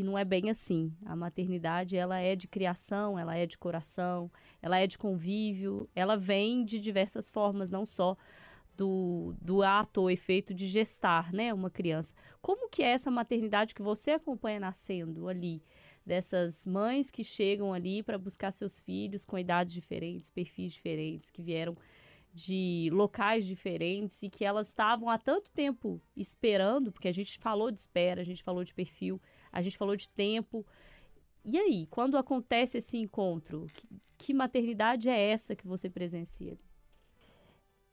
E 0.00 0.02
não 0.02 0.16
é 0.16 0.24
bem 0.24 0.48
assim. 0.48 0.90
A 1.04 1.14
maternidade, 1.14 1.94
ela 1.94 2.18
é 2.18 2.34
de 2.34 2.48
criação, 2.48 3.18
ela 3.18 3.36
é 3.36 3.44
de 3.44 3.58
coração, 3.58 4.32
ela 4.62 4.78
é 4.78 4.86
de 4.86 4.96
convívio, 4.96 5.90
ela 5.94 6.16
vem 6.16 6.64
de 6.64 6.80
diversas 6.80 7.30
formas, 7.30 7.70
não 7.70 7.84
só 7.84 8.16
do, 8.74 9.34
do 9.42 9.62
ato 9.62 10.00
ou 10.00 10.10
efeito 10.10 10.54
de 10.54 10.66
gestar, 10.66 11.34
né, 11.34 11.52
uma 11.52 11.68
criança. 11.68 12.14
Como 12.40 12.70
que 12.70 12.82
é 12.82 12.92
essa 12.92 13.10
maternidade 13.10 13.74
que 13.74 13.82
você 13.82 14.12
acompanha 14.12 14.58
nascendo 14.58 15.28
ali? 15.28 15.62
Dessas 16.06 16.64
mães 16.64 17.10
que 17.10 17.22
chegam 17.22 17.74
ali 17.74 18.02
para 18.02 18.16
buscar 18.16 18.52
seus 18.52 18.78
filhos 18.80 19.22
com 19.22 19.38
idades 19.38 19.74
diferentes, 19.74 20.30
perfis 20.30 20.72
diferentes, 20.72 21.30
que 21.30 21.42
vieram 21.42 21.76
de 22.32 22.88
locais 22.90 23.44
diferentes 23.44 24.22
e 24.22 24.30
que 24.30 24.46
elas 24.46 24.68
estavam 24.68 25.10
há 25.10 25.18
tanto 25.18 25.50
tempo 25.50 26.00
esperando, 26.16 26.90
porque 26.90 27.08
a 27.08 27.12
gente 27.12 27.38
falou 27.38 27.70
de 27.70 27.80
espera, 27.80 28.22
a 28.22 28.24
gente 28.24 28.42
falou 28.42 28.64
de 28.64 28.72
perfil, 28.72 29.20
a 29.52 29.62
gente 29.62 29.78
falou 29.78 29.96
de 29.96 30.08
tempo. 30.08 30.66
E 31.44 31.58
aí, 31.58 31.86
quando 31.86 32.16
acontece 32.16 32.78
esse 32.78 32.96
encontro, 32.96 33.66
que, 33.72 33.88
que 34.18 34.34
maternidade 34.34 35.08
é 35.08 35.30
essa 35.30 35.56
que 35.56 35.66
você 35.66 35.88
presencia? 35.88 36.58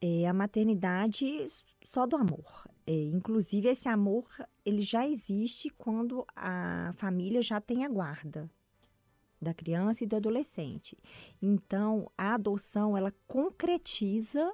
É 0.02 0.28
a 0.28 0.34
maternidade 0.34 1.48
só 1.84 2.06
do 2.06 2.16
amor. 2.16 2.68
É, 2.86 2.94
inclusive, 2.94 3.70
esse 3.70 3.90
amor 3.90 4.28
ele 4.66 4.82
já 4.82 5.08
existe 5.08 5.70
quando 5.70 6.26
a 6.36 6.94
família 6.98 7.42
já 7.42 7.60
tem 7.60 7.84
a 7.84 7.90
guarda 7.90 8.50
da 9.42 9.54
criança 9.54 10.04
e 10.04 10.08
do 10.08 10.16
adolescente. 10.16 10.98
Então, 11.42 12.12
a 12.18 12.36
adoção 12.36 12.98
ela 12.98 13.14
concretiza 13.28 14.54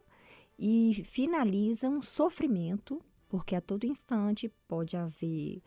e 0.58 1.04
finaliza 1.06 1.90
um 1.90 2.02
sofrimento, 2.02 3.02
porque 3.28 3.56
a 3.56 3.62
todo 3.62 3.86
instante 3.86 4.52
pode 4.68 4.96
haver 4.96 5.62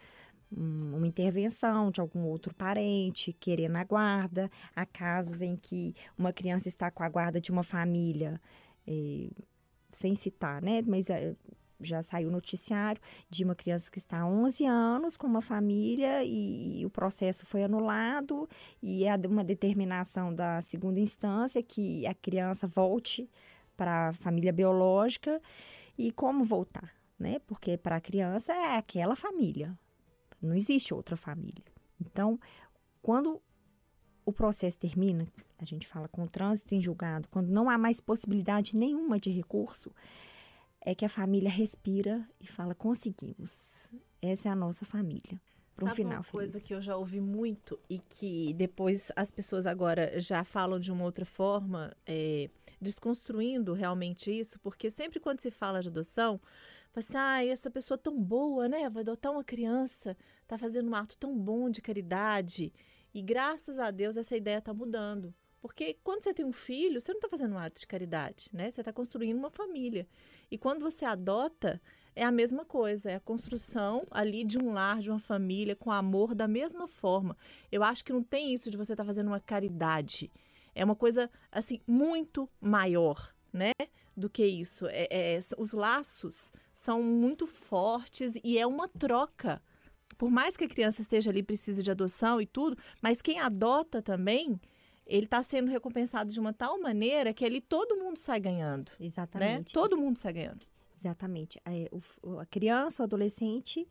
uma 0.51 1.07
intervenção 1.07 1.91
de 1.91 2.01
algum 2.01 2.25
outro 2.25 2.55
parente 2.55 3.33
querendo 3.33 3.77
a 3.77 3.85
guarda. 3.85 4.51
Há 4.75 4.87
casos 4.87 5.43
em 5.43 5.57
que 5.57 5.95
uma 6.17 6.33
criança 6.33 6.69
está 6.69 6.91
com 6.91 7.03
a 7.03 7.09
guarda 7.09 7.41
de 7.41 7.51
uma 7.51 7.63
família, 7.63 8.41
eh, 8.87 9.31
sem 9.93 10.15
citar, 10.15 10.63
né? 10.63 10.83
Mas 10.87 11.11
eh, 11.11 11.35
já 11.81 12.03
saiu 12.03 12.31
noticiário 12.31 13.01
de 13.29 13.45
uma 13.45 13.55
criança 13.55 13.91
que 13.91 13.99
está 13.99 14.21
há 14.21 14.27
11 14.27 14.65
anos 14.67 15.17
com 15.17 15.27
uma 15.27 15.43
família 15.43 16.25
e, 16.25 16.85
o 16.85 16.91
processo 16.91 17.45
foi 17.45 17.65
anulado 17.65 18.49
e 18.83 19.05
é 19.05 19.15
uma 19.27 19.45
determinação 19.45 20.35
da 20.35 20.61
segunda 20.61 21.01
instância 21.01 21.63
que 21.63 22.07
a 22.07 22.15
criança 22.15 22.67
volte 22.67 23.29
para 23.77 24.09
a 24.09 24.13
família 24.15 24.53
biológica 24.53 25.41
e 25.99 26.11
como 26.13 26.45
voltar, 26.45 26.93
né? 27.19 27.39
Porque 27.47 27.77
para 27.77 27.97
a 27.97 28.01
criança 28.01 28.53
é 28.55 28.77
aquela 28.77 29.17
família, 29.17 29.77
não 30.41 30.55
existe 30.55 30.93
outra 30.93 31.17
família. 31.17 31.65
Então, 32.01 32.39
quando 33.03 33.41
o 34.25 34.33
processo 34.33 34.79
termina, 34.79 35.27
a 35.59 35.65
gente 35.65 35.87
fala 35.87 36.09
com 36.09 36.25
o 36.25 36.29
trânsito 36.29 36.75
em 36.75 36.81
julgado, 36.81 37.29
quando 37.29 37.49
não 37.49 37.71
há 37.71 37.79
mais 37.79 38.01
possibilidade 38.01 38.77
nenhuma 38.77 39.19
de 39.19 39.31
recurso, 39.31 39.93
é 40.81 40.95
que 40.95 41.05
a 41.05 41.09
família 41.09 41.51
respira 41.51 42.27
e 42.41 42.47
fala: 42.47 42.75
conseguimos. 42.75 43.91
Essa 44.21 44.49
é 44.49 44.53
a 44.53 44.57
nossa 44.57 44.85
família. 44.85 45.41
Para 45.75 45.93
um 45.93 45.95
final 45.95 46.19
uma 46.19 46.25
coisa 46.25 46.53
feliz. 46.53 46.67
que 46.67 46.75
eu 46.75 46.81
já 46.81 46.97
ouvi 46.97 47.21
muito 47.21 47.79
e 47.89 47.99
que 47.99 48.55
depois 48.55 49.13
as 49.15 49.31
pessoas 49.31 49.67
agora 49.67 50.19
já 50.19 50.43
falam 50.43 50.81
de 50.81 50.91
uma 50.91 51.05
outra 51.05 51.27
forma, 51.27 51.95
é, 52.07 52.49
desconstruindo 52.81 53.75
realmente 53.75 54.31
isso, 54.31 54.59
porque 54.61 54.91
sempre 54.91 55.21
quando 55.21 55.41
se 55.41 55.51
fala 55.51 55.81
de 55.81 55.89
adoção, 55.89 56.41
ah, 57.15 57.45
essa 57.45 57.71
pessoa 57.71 57.99
tão 57.99 58.19
boa, 58.19 58.69
né? 58.69 58.89
Vai 58.89 59.03
adotar 59.03 59.33
uma 59.33 59.45
criança, 59.45 60.17
tá 60.47 60.57
fazendo 60.57 60.91
um 60.91 60.95
ato 60.95 61.17
tão 61.17 61.37
bom 61.37 61.69
de 61.69 61.83
caridade. 61.83 62.73
E 63.13 63.23
graças 63.23 63.79
a 63.79 63.91
Deus 63.91 64.17
essa 64.17 64.37
ideia 64.37 64.59
está 64.59 64.73
mudando. 64.73 65.35
Porque 65.61 65.99
quando 66.05 66.23
você 66.23 66.33
tem 66.33 66.45
um 66.45 66.53
filho, 66.53 67.01
você 67.01 67.13
não 67.13 67.19
está 67.19 67.29
fazendo 67.29 67.55
um 67.55 67.59
ato 67.59 67.81
de 67.81 67.87
caridade, 67.87 68.49
né? 68.53 68.71
Você 68.71 68.81
está 68.81 68.93
construindo 68.93 69.37
uma 69.37 69.51
família. 69.51 70.07
E 70.51 70.57
quando 70.57 70.81
você 70.81 71.05
adota, 71.05 71.81
é 72.15 72.25
a 72.25 72.31
mesma 72.31 72.65
coisa, 72.65 73.11
é 73.11 73.17
a 73.17 73.21
construção 73.21 74.07
ali 74.11 74.45
de 74.45 74.59
um 74.59 74.73
lar, 74.73 75.01
de 75.01 75.11
uma 75.11 75.19
família, 75.19 75.75
com 75.75 75.91
amor 75.91 76.35
da 76.35 76.47
mesma 76.47 76.87
forma. 76.87 77.37
Eu 77.71 77.83
acho 77.83 78.05
que 78.05 78.13
não 78.13 78.23
tem 78.23 78.55
isso 78.55 78.71
de 78.71 78.77
você 78.77 78.93
estar 78.93 79.03
tá 79.03 79.07
fazendo 79.07 79.27
uma 79.27 79.41
caridade. 79.41 80.31
É 80.75 80.85
uma 80.85 80.95
coisa, 80.95 81.31
assim, 81.51 81.81
muito 81.87 82.49
maior, 82.61 83.35
né? 83.53 83.73
Do 84.17 84.31
que 84.31 84.47
isso. 84.47 84.87
É, 84.87 85.07
é, 85.11 85.39
os 85.59 85.73
laços 85.73 86.53
são 86.73 87.03
muito 87.03 87.47
fortes 87.47 88.33
e 88.43 88.59
é 88.59 88.67
uma 88.67 88.89
troca. 88.89 89.63
Por 90.17 90.31
mais 90.31 90.57
que 90.57 90.65
a 90.65 90.69
criança 90.69 91.03
esteja 91.03 91.31
ali, 91.31 91.43
precise 91.43 91.83
de 91.83 91.91
adoção 91.91 92.41
e 92.41 92.47
tudo, 92.47 92.77
mas 93.03 93.21
quem 93.21 93.39
adota 93.39 94.01
também, 94.01 94.59
ele 95.07 95.27
está 95.27 95.43
sendo 95.43 95.71
recompensado 95.71 96.31
de 96.31 96.41
uma 96.41 96.53
tal 96.53 96.81
maneira 96.81 97.35
que 97.35 97.45
ali 97.45 97.61
todo 97.61 97.97
mundo 97.97 98.17
sai 98.17 98.41
ganhando. 98.41 98.91
Né? 98.99 99.07
Exatamente. 99.07 99.59
Né? 99.59 99.65
Todo 99.75 99.99
mundo 99.99 100.17
sai 100.17 100.33
ganhando. 100.33 100.67
Exatamente. 100.99 101.61
É, 101.65 101.91
o, 102.23 102.39
a 102.39 102.47
criança, 102.47 103.03
o 103.03 103.05
adolescente 103.05 103.87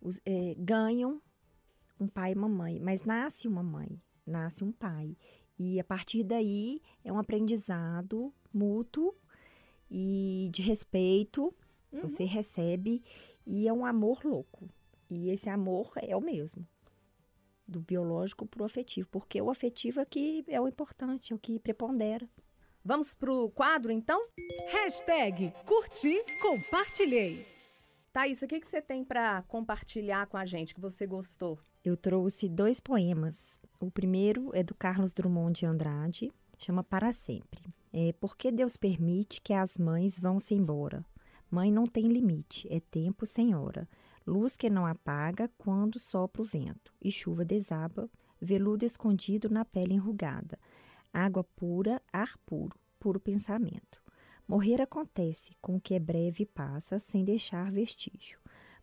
os, 0.00 0.18
é, 0.24 0.54
ganham 0.56 1.20
um 2.00 2.08
pai 2.08 2.32
e 2.32 2.34
uma 2.34 2.48
mãe, 2.48 2.80
mas 2.80 3.02
nasce 3.02 3.46
uma 3.46 3.62
mãe, 3.62 4.00
nasce 4.26 4.64
um 4.64 4.72
pai. 4.72 5.16
E 5.58 5.78
a 5.78 5.84
partir 5.84 6.24
daí 6.24 6.80
é 7.04 7.12
um 7.12 7.18
aprendizado 7.18 8.32
mútuo 8.52 9.14
e 9.90 10.48
de 10.52 10.62
respeito 10.62 11.54
Uhum. 11.94 12.02
Você 12.02 12.24
recebe 12.24 13.02
e 13.46 13.68
é 13.68 13.72
um 13.72 13.86
amor 13.86 14.24
louco. 14.24 14.68
E 15.08 15.30
esse 15.30 15.48
amor 15.48 15.92
é 15.96 16.16
o 16.16 16.20
mesmo. 16.20 16.66
Do 17.66 17.80
biológico 17.80 18.46
para 18.46 18.62
o 18.62 18.66
afetivo. 18.66 19.08
Porque 19.10 19.40
o 19.40 19.50
afetivo 19.50 20.00
é, 20.00 20.04
que 20.04 20.44
é 20.48 20.60
o 20.60 20.68
importante, 20.68 21.32
é 21.32 21.36
o 21.36 21.38
que 21.38 21.58
prepondera. 21.58 22.28
Vamos 22.84 23.14
pro 23.14 23.48
quadro, 23.50 23.90
então? 23.90 24.26
Hashtag 24.68 25.52
curti, 25.64 26.18
compartilhei. 26.42 27.46
Thaís, 28.12 28.42
o 28.42 28.46
que, 28.46 28.60
que 28.60 28.66
você 28.66 28.82
tem 28.82 29.04
para 29.04 29.42
compartilhar 29.42 30.26
com 30.26 30.36
a 30.36 30.44
gente 30.44 30.74
que 30.74 30.80
você 30.80 31.06
gostou? 31.06 31.58
Eu 31.82 31.96
trouxe 31.96 32.48
dois 32.48 32.80
poemas. 32.80 33.58
O 33.80 33.90
primeiro 33.90 34.50
é 34.54 34.62
do 34.62 34.74
Carlos 34.74 35.14
Drummond 35.14 35.60
de 35.60 35.66
Andrade, 35.66 36.32
chama 36.58 36.84
Para 36.84 37.12
Sempre. 37.12 37.74
É 37.96 38.12
Porque 38.14 38.50
Deus 38.50 38.76
permite 38.76 39.40
que 39.40 39.52
as 39.52 39.78
mães 39.78 40.18
vão-se 40.18 40.52
embora. 40.52 41.06
Mãe 41.48 41.70
não 41.70 41.86
tem 41.86 42.08
limite, 42.08 42.66
é 42.68 42.80
tempo 42.80 43.24
sem 43.24 43.54
hora. 43.54 43.88
Luz 44.26 44.56
que 44.56 44.68
não 44.68 44.84
apaga 44.84 45.48
quando 45.56 46.00
sopra 46.00 46.42
o 46.42 46.44
vento, 46.44 46.92
e 47.00 47.12
chuva 47.12 47.44
desaba, 47.44 48.10
veludo 48.40 48.84
escondido 48.84 49.48
na 49.48 49.64
pele 49.64 49.94
enrugada. 49.94 50.58
Água 51.12 51.44
pura, 51.44 52.02
ar 52.12 52.36
puro, 52.44 52.76
puro 52.98 53.20
pensamento. 53.20 54.02
Morrer 54.48 54.82
acontece 54.82 55.52
com 55.62 55.76
o 55.76 55.80
que 55.80 55.94
é 55.94 56.00
breve 56.00 56.44
passa, 56.44 56.98
sem 56.98 57.24
deixar 57.24 57.70
vestígio. 57.70 58.40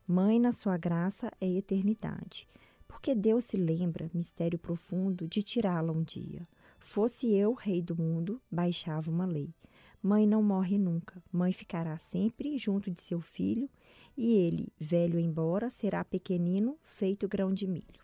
Mãe, 0.07 0.39
na 0.39 0.53
sua 0.53 0.77
graça, 0.77 1.29
é 1.41 1.49
eternidade. 1.49 2.47
Porque 2.87 3.13
Deus 3.13 3.43
se 3.43 3.57
lembra, 3.57 4.09
mistério 4.13 4.57
profundo, 4.57 5.27
de 5.27 5.43
tirá-la 5.43 5.91
um 5.91 6.01
dia. 6.01 6.47
Fosse 6.91 7.33
eu, 7.33 7.53
rei 7.53 7.81
do 7.81 7.95
mundo, 7.95 8.41
baixava 8.51 9.09
uma 9.09 9.25
lei. 9.25 9.55
Mãe 10.03 10.27
não 10.27 10.43
morre 10.43 10.77
nunca, 10.77 11.23
mãe 11.31 11.53
ficará 11.53 11.97
sempre 11.97 12.57
junto 12.57 12.91
de 12.91 13.01
seu 13.01 13.21
filho, 13.21 13.69
e 14.17 14.33
ele, 14.33 14.67
velho 14.77 15.17
embora, 15.17 15.69
será 15.69 16.03
pequenino, 16.03 16.77
feito 16.83 17.29
grão 17.29 17.53
de 17.53 17.65
milho. 17.65 18.03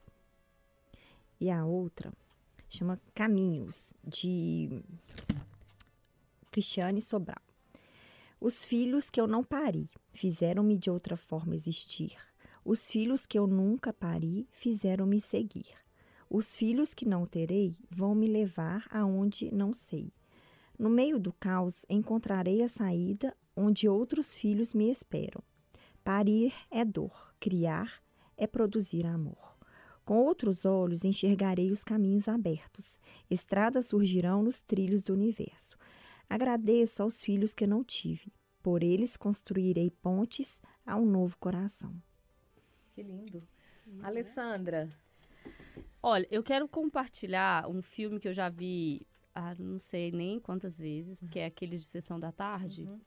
E 1.38 1.50
a 1.50 1.66
outra 1.66 2.14
chama 2.70 2.98
Caminhos, 3.14 3.92
de 4.06 4.82
Cristiane 6.50 7.02
Sobral. 7.02 7.44
Os 8.40 8.64
filhos 8.64 9.10
que 9.10 9.20
eu 9.20 9.28
não 9.28 9.44
pari 9.44 9.90
fizeram-me 10.14 10.78
de 10.78 10.90
outra 10.90 11.18
forma 11.18 11.56
existir. 11.56 12.16
Os 12.64 12.90
filhos 12.90 13.26
que 13.26 13.38
eu 13.38 13.48
nunca 13.48 13.92
pari 13.92 14.48
fizeram-me 14.50 15.20
seguir. 15.20 15.76
Os 16.30 16.56
filhos 16.56 16.94
que 16.94 17.08
não 17.08 17.26
terei 17.26 17.76
vão 17.90 18.14
me 18.14 18.28
levar 18.28 18.86
aonde 18.90 19.54
não 19.54 19.74
sei. 19.74 20.12
No 20.78 20.90
meio 20.90 21.20
do 21.20 21.32
caos 21.34 21.86
encontrarei 21.90 22.62
a 22.62 22.68
saída 22.68 23.36
onde 23.56 23.88
outros 23.88 24.34
filhos 24.34 24.74
me 24.74 24.92
esperam. 24.92 25.42
Parir 26.04 26.54
é 26.70 26.86
dor, 26.86 27.34
criar 27.40 28.04
é 28.38 28.46
produzir 28.46 29.06
amor. 29.06 29.58
Com 30.06 30.20
outros 30.20 30.64
olhos 30.64 31.04
enxergarei 31.04 31.72
os 31.72 31.84
caminhos 31.84 32.28
abertos, 32.28 32.98
estradas 33.30 33.88
surgirão 33.88 34.42
nos 34.44 34.62
trilhos 34.62 35.04
do 35.04 35.14
universo. 35.14 35.78
Agradeço 36.30 37.04
aos 37.04 37.22
filhos 37.22 37.54
que 37.54 37.68
não 37.68 37.84
tive, 37.84 38.32
por 38.62 38.84
eles 38.84 39.18
construirei 39.18 39.90
pontes 39.90 40.62
a 40.86 40.96
um 40.96 41.06
novo 41.06 41.36
coração. 41.38 41.94
Que 42.94 43.02
lindo. 43.02 43.44
Alessandra. 44.02 44.90
Olha, 46.10 46.26
eu 46.32 46.42
quero 46.42 46.70
compartilhar 46.70 47.70
um 47.70 47.82
filme 47.82 48.18
que 48.18 48.30
eu 48.30 48.34
já 48.34 48.48
vi, 48.48 49.06
ah, 49.36 49.54
não 49.60 49.78
sei 49.78 50.10
nem 50.10 50.40
quantas 50.40 50.80
vezes, 50.80 51.20
porque 51.20 51.38
é 51.38 51.46
aqueles 51.48 51.82
de 51.82 51.88
sessão 51.88 52.18
da 52.18 52.32
tarde. 52.32 52.84
Uhum. 52.84 52.98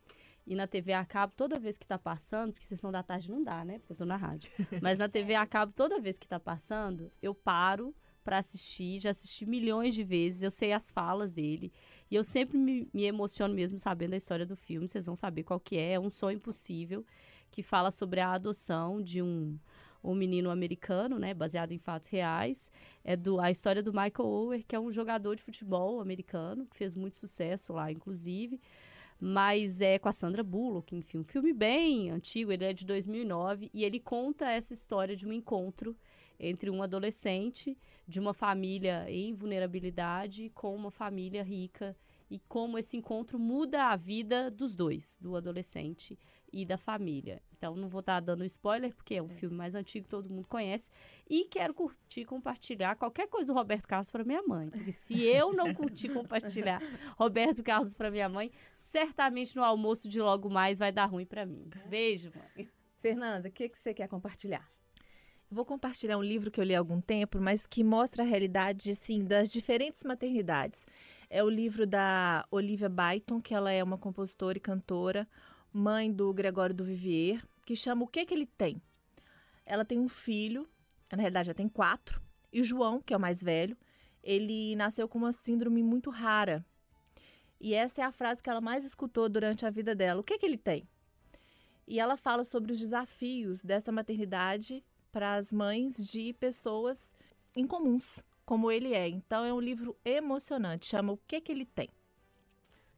E 0.47 0.55
na 0.55 0.67
TV 0.67 0.93
a 0.93 1.03
cabo, 1.03 1.33
toda 1.35 1.59
vez 1.59 1.79
que 1.79 1.87
tá 1.87 1.99
passando, 1.99 2.53
porque 2.53 2.67
sessão 2.67 2.93
da 2.93 3.03
tarde 3.03 3.31
não 3.31 3.43
dá, 3.43 3.65
né? 3.65 3.79
Porque 3.79 3.93
eu 3.95 3.97
tô 3.97 4.05
na 4.05 4.17
rádio. 4.17 4.53
Mas 4.83 4.99
na 4.99 5.09
TV 5.09 5.35
a 5.35 5.47
cabo, 5.47 5.73
toda 5.75 5.99
vez 5.99 6.19
que 6.19 6.29
tá 6.29 6.39
passando, 6.39 7.11
eu 7.23 7.35
paro 7.35 7.95
para 8.23 8.37
assistir. 8.37 8.99
Já 8.99 9.13
assisti 9.13 9.47
milhões 9.47 9.95
de 9.95 10.05
vezes, 10.05 10.43
eu 10.43 10.51
sei 10.51 10.75
as 10.75 10.91
falas 10.91 11.33
dele. 11.33 11.73
E 12.11 12.15
eu 12.15 12.23
sempre 12.23 12.59
me, 12.59 12.87
me 12.93 13.05
emociono 13.05 13.55
mesmo 13.55 13.79
sabendo 13.79 14.13
a 14.13 14.19
história 14.19 14.45
do 14.45 14.57
filme. 14.57 14.87
Vocês 14.87 15.07
vão 15.07 15.17
saber 15.17 15.43
qual 15.43 15.59
que 15.59 15.79
é. 15.79 15.93
É 15.93 16.01
um 16.01 16.11
sonho 16.11 16.37
impossível, 16.37 17.03
que 17.51 17.63
fala 17.63 17.91
sobre 17.91 18.21
a 18.21 18.31
adoção 18.35 19.01
de 19.01 19.23
um, 19.23 19.59
um 20.03 20.15
menino 20.15 20.51
americano, 20.51 21.19
né? 21.19 21.35
Baseado 21.35 21.73
em 21.73 21.79
fatos 21.79 22.09
reais. 22.09 22.71
É 23.05 23.17
do, 23.17 23.41
a 23.41 23.51
história 23.51 23.83
do 23.83 23.93
Michael 23.93 24.29
Ower, 24.29 24.65
que 24.67 24.75
é 24.75 24.81
um 24.81 24.91
jogador 24.91 25.35
de 25.37 25.43
futebol 25.43 26.01
americano, 26.01 26.67
que 26.67 26.77
fez 26.77 26.95
muito 26.95 27.17
sucesso 27.17 27.73
lá, 27.73 27.91
inclusive 27.91 28.61
mas 29.21 29.83
é 29.83 29.99
com 29.99 30.09
a 30.09 30.13
Sandra 30.13 30.43
Bullock, 30.43 30.97
enfim, 30.97 31.19
um 31.19 31.25
filme 31.25 31.53
bem 31.53 32.11
antigo, 32.11 32.51
ele 32.51 32.65
é 32.65 32.73
de 32.73 32.87
2009 32.87 33.71
e 33.75 33.85
ele 33.85 34.01
conta 34.01 34.51
essa 34.51 34.73
história 34.73 35.15
de 35.15 35.27
um 35.27 35.33
encontro 35.33 35.95
entre 36.39 36.71
um 36.71 36.83
adolescente 36.83 37.77
de 38.09 38.19
uma 38.19 38.33
família 38.33 39.05
em 39.11 39.35
vulnerabilidade 39.35 40.51
com 40.55 40.75
uma 40.75 40.91
família 40.91 41.43
rica 41.43 41.95
e 42.31 42.39
como 42.49 42.79
esse 42.79 42.97
encontro 42.97 43.39
muda 43.39 43.89
a 43.89 43.97
vida 43.97 44.51
dos 44.51 44.75
dois, 44.75 45.19
do 45.21 45.37
adolescente 45.37 46.19
e 46.53 46.65
da 46.65 46.77
família. 46.77 47.43
Então 47.57 47.77
não 47.77 47.89
vou 47.89 48.01
estar 48.01 48.21
dando 48.21 48.45
spoiler 48.45 48.95
porque 48.95 49.17
é 49.17 49.23
um 49.23 49.29
filme 49.29 49.55
mais 49.55 49.75
antigo, 49.75 50.09
todo 50.09 50.31
mundo 50.31 50.49
conhece 50.49 50.91
e 51.29 51.45
quero 51.45 51.75
curtir, 51.75 52.25
compartilhar 52.25 52.97
qualquer 52.97 53.29
coisa 53.29 53.47
do 53.47 53.53
Roberto 53.53 53.87
Carlos 53.87 54.11
para 54.11 54.25
minha 54.25 54.43
mãe, 54.43 54.71
porque 54.71 54.93
se 54.93 55.23
eu 55.23 55.53
não 55.53 55.75
curtir 55.75 56.09
compartilhar 56.15 56.83
Roberto 57.17 57.63
Carlos 57.63 57.95
para 57.95 58.11
minha 58.11 58.29
mãe, 58.29 58.51
certamente 58.73 59.55
no 59.57 59.63
almoço 59.63 60.09
de 60.09 60.21
logo 60.21 60.49
mais 60.49 60.79
vai 60.79 60.91
dar 60.91 61.07
ruim 61.07 61.27
para 61.27 61.45
mim. 61.45 61.69
Beijo, 61.87 62.33
mãe. 62.35 62.69
Fernanda, 63.01 63.49
o 63.49 63.53
que, 63.53 63.69
que 63.69 63.79
você 63.79 63.95
quer 63.95 64.09
compartilhar? 64.09 64.71
Vou 65.51 65.65
compartilhar 65.65 66.17
um 66.17 66.23
livro 66.23 66.49
que 66.49 66.61
eu 66.61 66.65
li 66.65 66.77
há 66.77 66.79
algum 66.79 67.01
tempo, 67.01 67.41
mas 67.41 67.67
que 67.67 67.83
mostra 67.83 68.23
a 68.23 68.27
realidade, 68.27 68.95
sim, 68.95 69.25
das 69.25 69.51
diferentes 69.51 70.05
maternidades. 70.05 70.87
É 71.29 71.43
o 71.43 71.49
livro 71.49 71.87
da 71.87 72.47
Olivia 72.53 72.89
Byton, 72.89 73.41
que 73.41 73.53
ela 73.53 73.73
é 73.73 73.83
uma 73.83 73.99
compositora 73.99 74.59
e 74.59 74.61
cantora, 74.61 75.27
mãe 75.73 76.13
do 76.13 76.33
Gregório 76.33 76.75
do 76.75 76.85
Vivier, 76.85 77.45
que 77.65 77.77
chama 77.77 78.05
O 78.05 78.09
que 78.09 78.25
que 78.25 78.35
ele 78.35 78.47
tem? 78.47 78.83
Ela 79.65 79.85
tem 79.85 79.99
um 79.99 80.09
filho, 80.09 80.69
na 81.11 81.19
realidade 81.19 81.47
já 81.47 81.55
tem 81.55 81.69
quatro, 81.69 82.21
e 82.53 82.63
João, 82.63 83.01
que 83.01 83.15
é 83.15 83.17
o 83.17 83.21
mais 83.21 83.43
velho, 83.43 83.77
ele 84.23 84.75
nasceu 84.77 85.09
com 85.09 85.19
uma 85.19 85.33
síndrome 85.33 85.83
muito 85.83 86.11
rara. 86.11 86.65
E 87.61 87.75
essa 87.75 88.01
é 88.01 88.05
a 88.05 88.13
frase 88.13 88.43
que 88.43 88.51
ela 88.51 88.61
mais 88.61 88.85
escutou 88.85 89.29
durante 89.29 89.65
a 89.65 89.71
vida 89.71 89.95
dela. 89.95 90.21
O 90.21 90.25
que 90.25 90.39
que 90.39 90.47
ele 90.47 90.57
tem? 90.57 90.89
E 91.87 92.01
ela 92.01 92.17
fala 92.17 92.45
sobre 92.45 92.73
os 92.73 92.79
desafios 92.79 93.63
dessa 93.63 93.93
maternidade 93.93 94.85
para 95.13 95.35
as 95.35 95.53
mães 95.53 95.97
de 95.97 96.33
pessoas 96.35 97.15
incomuns, 97.57 98.23
como 98.45 98.71
ele 98.71 98.95
é. 98.95 99.09
Então 99.09 99.45
é 99.45 99.53
um 99.53 99.61
livro 99.61 99.97
emocionante, 100.05 100.87
chama 100.87 101.13
O 101.13 101.17
que 101.17 101.41
que 101.41 101.53
ele 101.53 101.67
tem. 101.67 101.91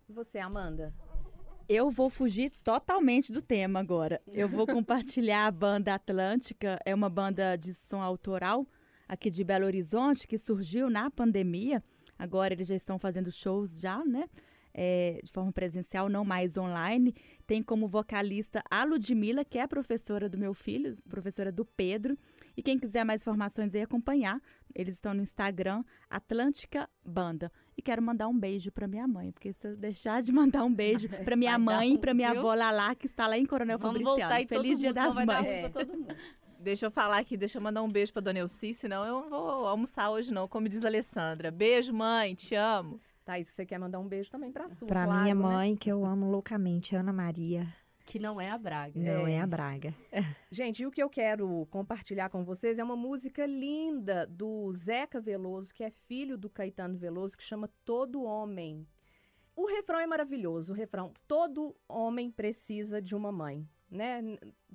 Você, 0.08 0.38
Amanda? 0.38 0.94
Eu 1.68 1.90
vou 1.90 2.10
fugir 2.10 2.52
totalmente 2.64 3.32
do 3.32 3.40
tema 3.40 3.80
agora. 3.80 4.20
Eu 4.26 4.48
vou 4.48 4.66
compartilhar 4.66 5.46
a 5.46 5.50
banda 5.50 5.94
Atlântica, 5.94 6.78
é 6.84 6.94
uma 6.94 7.08
banda 7.08 7.56
de 7.56 7.72
som 7.74 8.00
autoral 8.00 8.66
aqui 9.08 9.30
de 9.30 9.44
Belo 9.44 9.66
Horizonte 9.66 10.26
que 10.26 10.38
surgiu 10.38 10.88
na 10.88 11.10
pandemia. 11.10 11.82
Agora 12.18 12.54
eles 12.54 12.66
já 12.66 12.74
estão 12.74 12.98
fazendo 12.98 13.30
shows 13.30 13.78
já, 13.78 14.04
né? 14.04 14.28
É, 14.74 15.20
de 15.22 15.30
forma 15.30 15.52
presencial, 15.52 16.08
não 16.08 16.24
mais 16.24 16.56
online. 16.56 17.14
Tem 17.46 17.62
como 17.62 17.86
vocalista 17.86 18.62
a 18.70 18.84
Ludmilla, 18.84 19.44
que 19.44 19.58
é 19.58 19.66
professora 19.66 20.30
do 20.30 20.38
meu 20.38 20.54
filho, 20.54 20.96
professora 21.08 21.52
do 21.52 21.64
Pedro. 21.64 22.16
E 22.56 22.62
quem 22.62 22.78
quiser 22.78 23.04
mais 23.04 23.20
informações 23.22 23.74
aí 23.74 23.82
acompanhar, 23.82 24.40
eles 24.74 24.94
estão 24.94 25.14
no 25.14 25.22
Instagram 25.22 25.82
Atlântica 26.08 26.88
Banda. 27.04 27.50
E 27.76 27.82
quero 27.82 28.02
mandar 28.02 28.28
um 28.28 28.38
beijo 28.38 28.70
para 28.70 28.86
minha 28.86 29.06
mãe, 29.08 29.32
porque 29.32 29.52
se 29.52 29.66
eu 29.66 29.76
deixar 29.76 30.22
de 30.22 30.30
mandar 30.32 30.64
um 30.64 30.72
beijo 30.74 31.08
para 31.24 31.36
minha 31.36 31.58
mãe 31.58 31.94
e 31.94 31.98
para 31.98 32.12
minha 32.14 32.30
viu? 32.32 32.40
avó 32.40 32.54
Lalá, 32.54 32.94
que 32.94 33.06
está 33.06 33.26
lá 33.26 33.38
em 33.38 33.46
Coronel 33.46 33.78
Vamos 33.78 33.96
Fabriciano. 34.02 34.20
voltar 34.20 34.40
e 34.40 34.46
todo 34.46 34.62
Feliz 34.62 34.78
Dia 34.80 34.88
mundo 34.90 34.94
das 34.94 35.26
Mães. 35.26 35.70
todo 35.72 35.92
mundo. 35.96 36.14
Deixa 36.62 36.86
eu 36.86 36.92
falar 36.92 37.18
aqui, 37.18 37.36
deixa 37.36 37.58
eu 37.58 37.62
mandar 37.62 37.82
um 37.82 37.90
beijo 37.90 38.12
para 38.12 38.22
Dona 38.22 38.38
Elci, 38.38 38.72
senão 38.72 39.04
eu 39.04 39.22
não 39.22 39.28
vou 39.30 39.66
almoçar 39.66 40.10
hoje 40.10 40.32
não, 40.32 40.46
como 40.46 40.68
diz 40.68 40.84
a 40.84 40.86
Alessandra. 40.86 41.50
Beijo, 41.50 41.92
mãe, 41.92 42.36
te 42.36 42.54
amo. 42.54 43.00
Thaís, 43.24 43.48
você 43.48 43.66
quer 43.66 43.78
mandar 43.80 43.98
um 43.98 44.06
beijo 44.06 44.30
também 44.30 44.52
pra 44.52 44.68
sua, 44.68 44.86
Para 44.86 45.04
claro, 45.06 45.22
minha 45.22 45.34
né? 45.34 45.40
mãe, 45.42 45.74
que 45.76 45.90
eu 45.90 46.04
amo 46.04 46.30
loucamente, 46.30 46.94
Ana 46.94 47.12
Maria, 47.12 47.66
Que 48.04 48.18
não 48.18 48.40
é 48.40 48.50
a 48.50 48.58
Braga. 48.58 48.98
não 48.98 49.26
é, 49.26 49.34
É. 49.34 49.40
a 49.40 49.46
Braga. 49.46 49.94
Gente, 50.50 50.82
e 50.82 50.86
o 50.86 50.90
que 50.90 51.02
eu 51.02 51.08
quero 51.08 51.66
compartilhar 51.70 52.28
com 52.30 52.44
vocês 52.44 52.78
é 52.78 52.84
uma 52.84 52.96
música 52.96 53.46
linda 53.46 54.26
do 54.26 54.72
Zeca 54.72 55.20
Veloso, 55.20 55.72
que 55.74 55.84
é 55.84 55.90
filho 55.90 56.36
do 56.36 56.50
Caetano 56.50 56.96
Veloso, 56.98 57.36
que 57.36 57.42
chama 57.44 57.70
Todo 57.84 58.22
Homem. 58.22 58.86
O 59.54 59.66
refrão 59.66 60.00
é 60.00 60.06
maravilhoso, 60.06 60.72
o 60.72 60.76
refrão. 60.76 61.12
Todo 61.28 61.76
homem 61.88 62.30
precisa 62.30 63.00
de 63.02 63.14
uma 63.14 63.30
mãe, 63.30 63.68
né? 63.90 64.20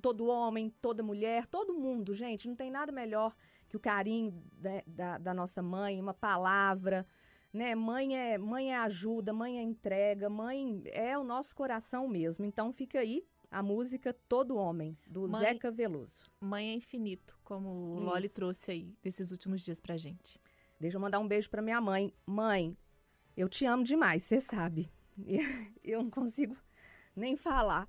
Todo 0.00 0.26
homem, 0.26 0.70
toda 0.80 1.02
mulher, 1.02 1.46
todo 1.46 1.74
mundo, 1.74 2.14
gente. 2.14 2.48
Não 2.48 2.54
tem 2.54 2.70
nada 2.70 2.92
melhor 2.92 3.34
que 3.68 3.76
o 3.76 3.80
carinho 3.80 4.42
né, 4.56 4.82
da, 4.86 5.18
da 5.18 5.34
nossa 5.34 5.60
mãe, 5.60 6.00
uma 6.00 6.14
palavra, 6.14 7.04
né? 7.52 7.74
Mãe 7.74 8.16
é, 8.16 8.38
mãe 8.38 8.72
é 8.72 8.76
ajuda, 8.76 9.32
mãe 9.32 9.58
é 9.58 9.62
entrega, 9.62 10.28
mãe 10.28 10.82
é 10.86 11.16
o 11.18 11.24
nosso 11.24 11.54
coração 11.54 12.06
mesmo. 12.08 12.44
Então 12.44 12.72
fica 12.72 13.00
aí 13.00 13.24
a 13.50 13.62
música 13.62 14.12
Todo 14.28 14.56
Homem, 14.56 14.96
do 15.06 15.28
Mãe- 15.28 15.40
Zeca 15.40 15.70
Veloso. 15.70 16.24
Mãe 16.40 16.70
é 16.70 16.74
infinito, 16.74 17.38
como 17.42 17.68
o 17.68 17.98
Loli 18.00 18.28
trouxe 18.28 18.70
aí 18.70 18.94
nesses 19.02 19.30
últimos 19.30 19.60
dias 19.62 19.80
pra 19.80 19.96
gente. 19.96 20.40
Deixa 20.78 20.96
eu 20.96 21.00
mandar 21.00 21.18
um 21.18 21.26
beijo 21.26 21.48
pra 21.50 21.62
minha 21.62 21.80
mãe. 21.80 22.12
Mãe, 22.26 22.76
eu 23.36 23.48
te 23.48 23.64
amo 23.64 23.82
demais, 23.82 24.22
você 24.22 24.40
sabe. 24.40 24.90
Eu 25.82 26.02
não 26.02 26.10
consigo 26.10 26.56
nem 27.16 27.34
falar. 27.36 27.88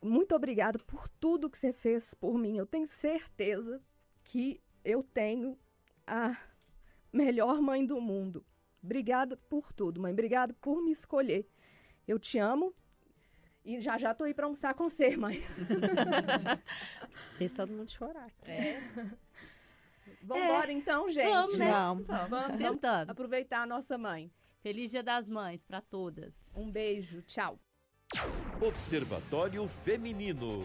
Muito 0.00 0.34
obrigada 0.34 0.78
por 0.78 1.06
tudo 1.08 1.50
que 1.50 1.58
você 1.58 1.70
fez 1.72 2.14
por 2.14 2.38
mim. 2.38 2.56
Eu 2.56 2.64
tenho 2.64 2.86
certeza 2.86 3.82
que 4.24 4.58
eu 4.82 5.02
tenho 5.02 5.58
a 6.06 6.34
melhor 7.12 7.60
mãe 7.60 7.84
do 7.84 8.00
mundo. 8.00 8.42
Obrigada 8.82 9.36
por 9.36 9.72
tudo, 9.72 10.00
mãe. 10.00 10.12
Obrigada 10.12 10.54
por 10.60 10.82
me 10.82 10.90
escolher. 10.90 11.46
Eu 12.06 12.18
te 12.18 12.38
amo. 12.38 12.74
E 13.64 13.78
já 13.78 13.98
já 13.98 14.14
tô 14.14 14.24
aí 14.24 14.32
pra 14.32 14.46
almoçar 14.46 14.74
com 14.74 14.88
você, 14.88 15.16
mãe. 15.16 15.40
Fez 17.36 17.52
todo 17.52 17.72
mundo 17.72 17.90
chorar. 17.90 18.30
Vambora 20.22 20.72
então, 20.72 21.08
gente. 21.10 21.28
Vamos, 21.30 21.58
né? 21.58 21.70
Vamos. 21.70 22.06
Vamos, 22.06 22.30
vamos 22.30 22.56
Tentando. 22.56 23.10
aproveitar 23.10 23.62
a 23.62 23.66
nossa 23.66 23.96
mãe. 23.98 24.30
Feliz 24.62 24.90
Dia 24.90 25.02
das 25.02 25.28
Mães 25.28 25.62
para 25.62 25.80
todas. 25.80 26.54
Um 26.56 26.70
beijo, 26.70 27.22
tchau. 27.22 27.58
Observatório 28.60 29.66
Feminino. 29.68 30.60